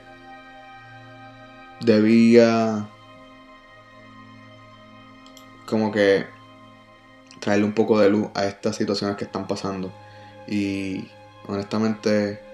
debía 1.81 2.87
como 5.65 5.91
que 5.91 6.25
traerle 7.39 7.65
un 7.65 7.73
poco 7.73 7.99
de 7.99 8.09
luz 8.09 8.27
a 8.35 8.45
estas 8.45 8.75
situaciones 8.75 9.17
que 9.17 9.23
están 9.23 9.47
pasando. 9.47 9.91
Y 10.47 11.07
honestamente 11.47 12.50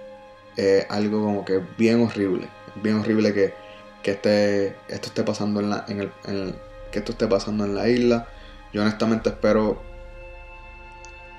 es 0.58 0.86
algo 0.90 1.24
como 1.24 1.46
que 1.46 1.62
bien 1.78 2.02
horrible. 2.02 2.50
Bien 2.82 3.00
horrible 3.00 3.34
que, 3.34 3.54
que 4.04 4.12
este, 4.12 4.68
esto 4.90 5.08
esté 5.08 5.24
pasando 5.24 5.60
en 5.60 5.70
la, 5.70 5.86
en 5.88 6.02
el, 6.02 6.56
que 6.92 7.00
esto 7.00 7.12
esté 7.14 7.28
pasando 7.28 7.66
en 7.66 7.76
la 7.76 7.88
isla. 7.88 8.28
Yo 8.74 8.82
honestamente 8.82 9.30
espero 9.30 9.82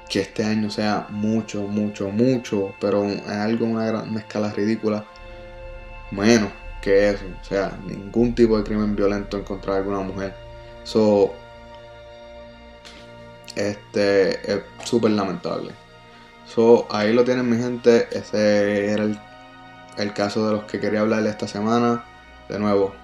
que 0.09 0.21
este 0.21 0.45
año 0.45 0.71
sea 0.71 1.07
mucho, 1.11 1.63
mucho, 1.63 2.09
mucho, 2.09 2.75
pero 2.81 3.05
es 3.05 3.29
algo 3.29 3.67
en 3.67 3.73
una, 3.73 3.87
gran, 3.87 4.17
escala 4.17 4.53
ridícula. 4.53 5.05
Menos 6.11 6.51
que 6.81 7.11
eso. 7.11 7.25
O 7.41 7.45
sea, 7.45 7.79
ningún 7.85 8.35
tipo 8.35 8.57
de 8.57 8.65
crimen 8.65 8.97
violento 8.97 9.37
en 9.37 9.45
contra 9.45 9.75
de 9.75 9.79
alguna 9.81 10.01
mujer. 10.01 10.35
So, 10.85 11.35
este 13.55 14.53
es 14.53 14.63
súper 14.85 15.11
lamentable. 15.11 15.73
So, 16.55 16.87
ahí 16.91 17.13
lo 17.13 17.25
tienen 17.25 17.49
mi 17.49 17.59
gente. 17.59 18.09
Ese 18.11 18.91
era 18.91 19.05
el, 19.05 20.13
caso 20.15 20.47
de 20.47 20.55
los 20.55 20.65
que 20.65 20.81
quería 20.81 21.01
hablarle 21.01 21.29
esta 21.29 21.47
semana. 21.47 22.05
De 22.49 22.59
nuevo, 22.59 22.95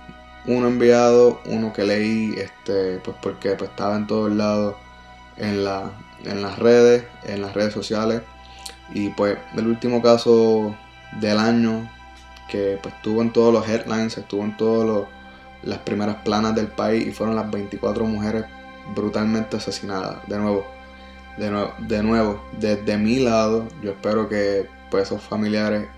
uno 0.46 0.68
enviado, 0.68 1.40
uno 1.44 1.72
que 1.72 1.84
leí, 1.84 2.34
este, 2.38 2.98
pues 3.04 3.16
porque 3.20 3.50
pues, 3.50 3.70
estaba 3.70 3.96
en 3.96 4.06
todos 4.06 4.32
lados 4.32 4.76
en, 5.36 5.64
la, 5.64 5.90
en 6.24 6.40
las 6.40 6.58
redes, 6.58 7.04
en 7.24 7.42
las 7.42 7.52
redes 7.52 7.74
sociales. 7.74 8.22
Y 8.92 9.10
pues 9.10 9.36
el 9.56 9.66
último 9.66 10.00
caso 10.02 10.74
del 11.20 11.38
año 11.38 11.90
que 12.48 12.78
pues 12.82 12.94
estuvo 12.94 13.22
en 13.22 13.32
todos 13.32 13.52
los 13.52 13.68
headlines, 13.68 14.16
estuvo 14.16 14.44
en 14.44 14.56
todas 14.56 15.06
las 15.62 15.78
primeras 15.78 16.16
planas 16.16 16.54
del 16.54 16.68
país 16.68 17.06
y 17.06 17.12
fueron 17.12 17.36
las 17.36 17.50
24 17.50 18.04
mujeres 18.06 18.44
brutalmente 18.94 19.56
asesinada. 19.56 20.22
De 20.26 20.38
nuevo, 20.38 20.66
de 21.38 21.68
de 21.88 22.02
nuevo, 22.02 22.42
desde 22.60 22.96
mi 22.96 23.18
lado, 23.18 23.66
yo 23.82 23.90
espero 23.90 24.28
que 24.28 24.68
pues, 24.90 25.04
esos 25.04 25.22
familiares 25.22 25.88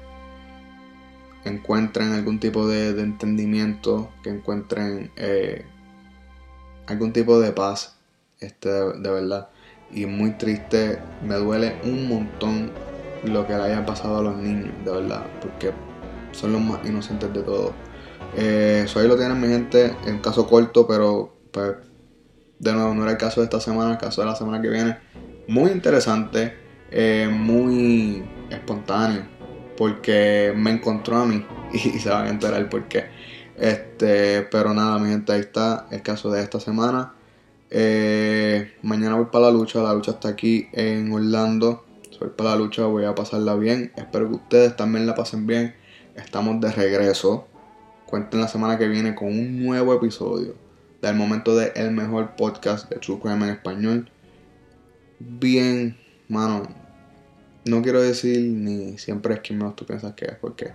encuentren 1.44 2.12
algún 2.12 2.40
tipo 2.40 2.66
de, 2.66 2.88
entendimiento, 3.00 4.10
que 4.22 4.30
encuentren 4.30 5.10
eh, 5.16 5.64
algún 6.86 7.12
tipo 7.12 7.38
de 7.40 7.52
paz, 7.52 7.96
este, 8.40 8.68
de, 8.68 9.10
verdad. 9.10 9.48
Y 9.92 10.06
muy 10.06 10.32
triste, 10.32 10.98
me 11.22 11.36
duele 11.36 11.76
un 11.84 12.08
montón 12.08 12.72
lo 13.24 13.46
que 13.46 13.54
le 13.54 13.62
haya 13.62 13.86
pasado 13.86 14.18
a 14.18 14.22
los 14.22 14.36
niños, 14.36 14.72
de 14.84 14.90
verdad, 14.90 15.26
porque 15.40 15.72
son 16.32 16.52
los 16.52 16.60
más 16.60 16.84
inocentes 16.84 17.32
de 17.32 17.42
todos. 17.42 17.72
Eh, 18.36 18.82
eso 18.84 18.98
ahí 19.00 19.08
lo 19.08 19.16
tienen 19.16 19.40
mi 19.40 19.48
gente, 19.48 19.94
en 20.06 20.18
caso 20.18 20.46
corto, 20.46 20.86
pero 20.86 21.36
pues 21.52 21.76
de 22.58 22.72
nuevo, 22.72 22.94
no 22.94 23.02
era 23.02 23.12
el 23.12 23.18
caso 23.18 23.40
de 23.40 23.44
esta 23.44 23.60
semana, 23.60 23.92
el 23.92 23.98
caso 23.98 24.22
de 24.22 24.26
la 24.26 24.34
semana 24.34 24.60
que 24.60 24.68
viene. 24.68 24.96
Muy 25.48 25.70
interesante, 25.70 26.54
eh, 26.90 27.28
muy 27.32 28.24
espontáneo, 28.50 29.22
porque 29.76 30.52
me 30.56 30.72
encontró 30.72 31.18
a 31.18 31.26
mí 31.26 31.46
y, 31.72 31.78
se 32.00 32.08
van 32.08 32.26
a 32.26 32.30
enterar 32.30 32.68
por 32.68 32.88
qué. 32.88 33.04
Este, 33.56 34.42
pero 34.50 34.74
nada, 34.74 34.98
mi 34.98 35.08
gente, 35.10 35.32
ahí 35.32 35.40
está 35.40 35.86
el 35.92 36.02
caso 36.02 36.30
de 36.32 36.42
esta 36.42 36.58
semana. 36.58 37.14
Eh, 37.70 38.72
mañana 38.82 39.14
voy 39.14 39.26
para 39.26 39.46
la 39.46 39.50
lucha, 39.52 39.80
la 39.82 39.94
lucha 39.94 40.12
está 40.12 40.30
aquí 40.30 40.68
en 40.72 41.12
Orlando. 41.12 41.84
Soy 42.10 42.30
para 42.36 42.50
la 42.50 42.56
lucha, 42.56 42.86
voy 42.86 43.04
a 43.04 43.14
pasarla 43.14 43.54
bien. 43.54 43.92
Espero 43.96 44.28
que 44.28 44.34
ustedes 44.34 44.74
también 44.74 45.06
la 45.06 45.14
pasen 45.14 45.46
bien. 45.46 45.76
Estamos 46.16 46.60
de 46.60 46.72
regreso. 46.72 47.46
Cuenten 48.06 48.40
la 48.40 48.48
semana 48.48 48.78
que 48.78 48.88
viene 48.88 49.14
con 49.14 49.28
un 49.28 49.64
nuevo 49.64 49.94
episodio 49.94 50.54
del 51.02 51.14
momento 51.14 51.54
de 51.54 51.72
el 51.76 51.92
mejor 51.92 52.34
podcast 52.36 52.88
de 52.90 52.96
True 52.96 53.20
Crime 53.20 53.44
en 53.44 53.52
español. 53.52 54.10
Bien, 55.18 55.96
mano, 56.28 56.62
no 57.64 57.82
quiero 57.82 58.02
decir 58.02 58.38
ni 58.52 58.98
siempre 58.98 59.34
es 59.34 59.40
quien 59.40 59.58
menos 59.58 59.76
tú 59.76 59.86
piensas 59.86 60.12
que 60.14 60.26
es, 60.26 60.36
porque 60.40 60.72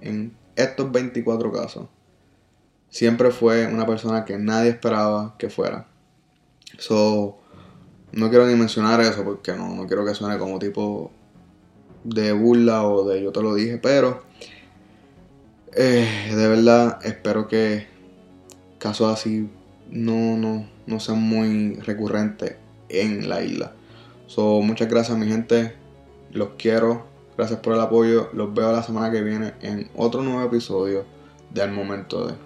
en 0.00 0.34
estos 0.56 0.90
24 0.90 1.52
casos 1.52 1.86
siempre 2.88 3.30
fue 3.30 3.66
una 3.66 3.86
persona 3.86 4.24
que 4.24 4.38
nadie 4.38 4.70
esperaba 4.70 5.36
que 5.38 5.50
fuera. 5.50 5.86
So, 6.78 7.38
no 8.12 8.30
quiero 8.30 8.46
ni 8.46 8.54
mencionar 8.54 9.00
eso 9.00 9.22
porque 9.22 9.52
no, 9.52 9.74
no 9.74 9.86
quiero 9.86 10.04
que 10.04 10.14
suene 10.14 10.38
como 10.38 10.58
tipo 10.58 11.10
de 12.04 12.32
burla 12.32 12.84
o 12.84 13.06
de 13.06 13.22
yo 13.22 13.32
te 13.32 13.42
lo 13.42 13.54
dije, 13.54 13.78
pero 13.78 14.22
eh, 15.74 16.32
de 16.34 16.48
verdad 16.48 16.98
espero 17.04 17.48
que 17.48 17.86
casos 18.78 19.12
así 19.12 19.50
no, 19.90 20.36
no, 20.36 20.66
no 20.86 21.00
sean 21.00 21.20
muy 21.20 21.74
recurrentes 21.74 22.56
en 22.88 23.28
la 23.28 23.42
isla. 23.42 23.72
So, 24.26 24.60
muchas 24.60 24.88
gracias 24.88 25.16
mi 25.16 25.26
gente, 25.26 25.74
los 26.32 26.50
quiero, 26.58 27.06
gracias 27.36 27.60
por 27.60 27.74
el 27.74 27.80
apoyo, 27.80 28.28
los 28.32 28.52
veo 28.54 28.72
la 28.72 28.82
semana 28.82 29.10
que 29.10 29.22
viene 29.22 29.54
en 29.62 29.88
otro 29.96 30.22
nuevo 30.22 30.42
episodio 30.42 31.04
de 31.52 31.62
Al 31.62 31.72
Momento 31.72 32.26
de... 32.26 32.45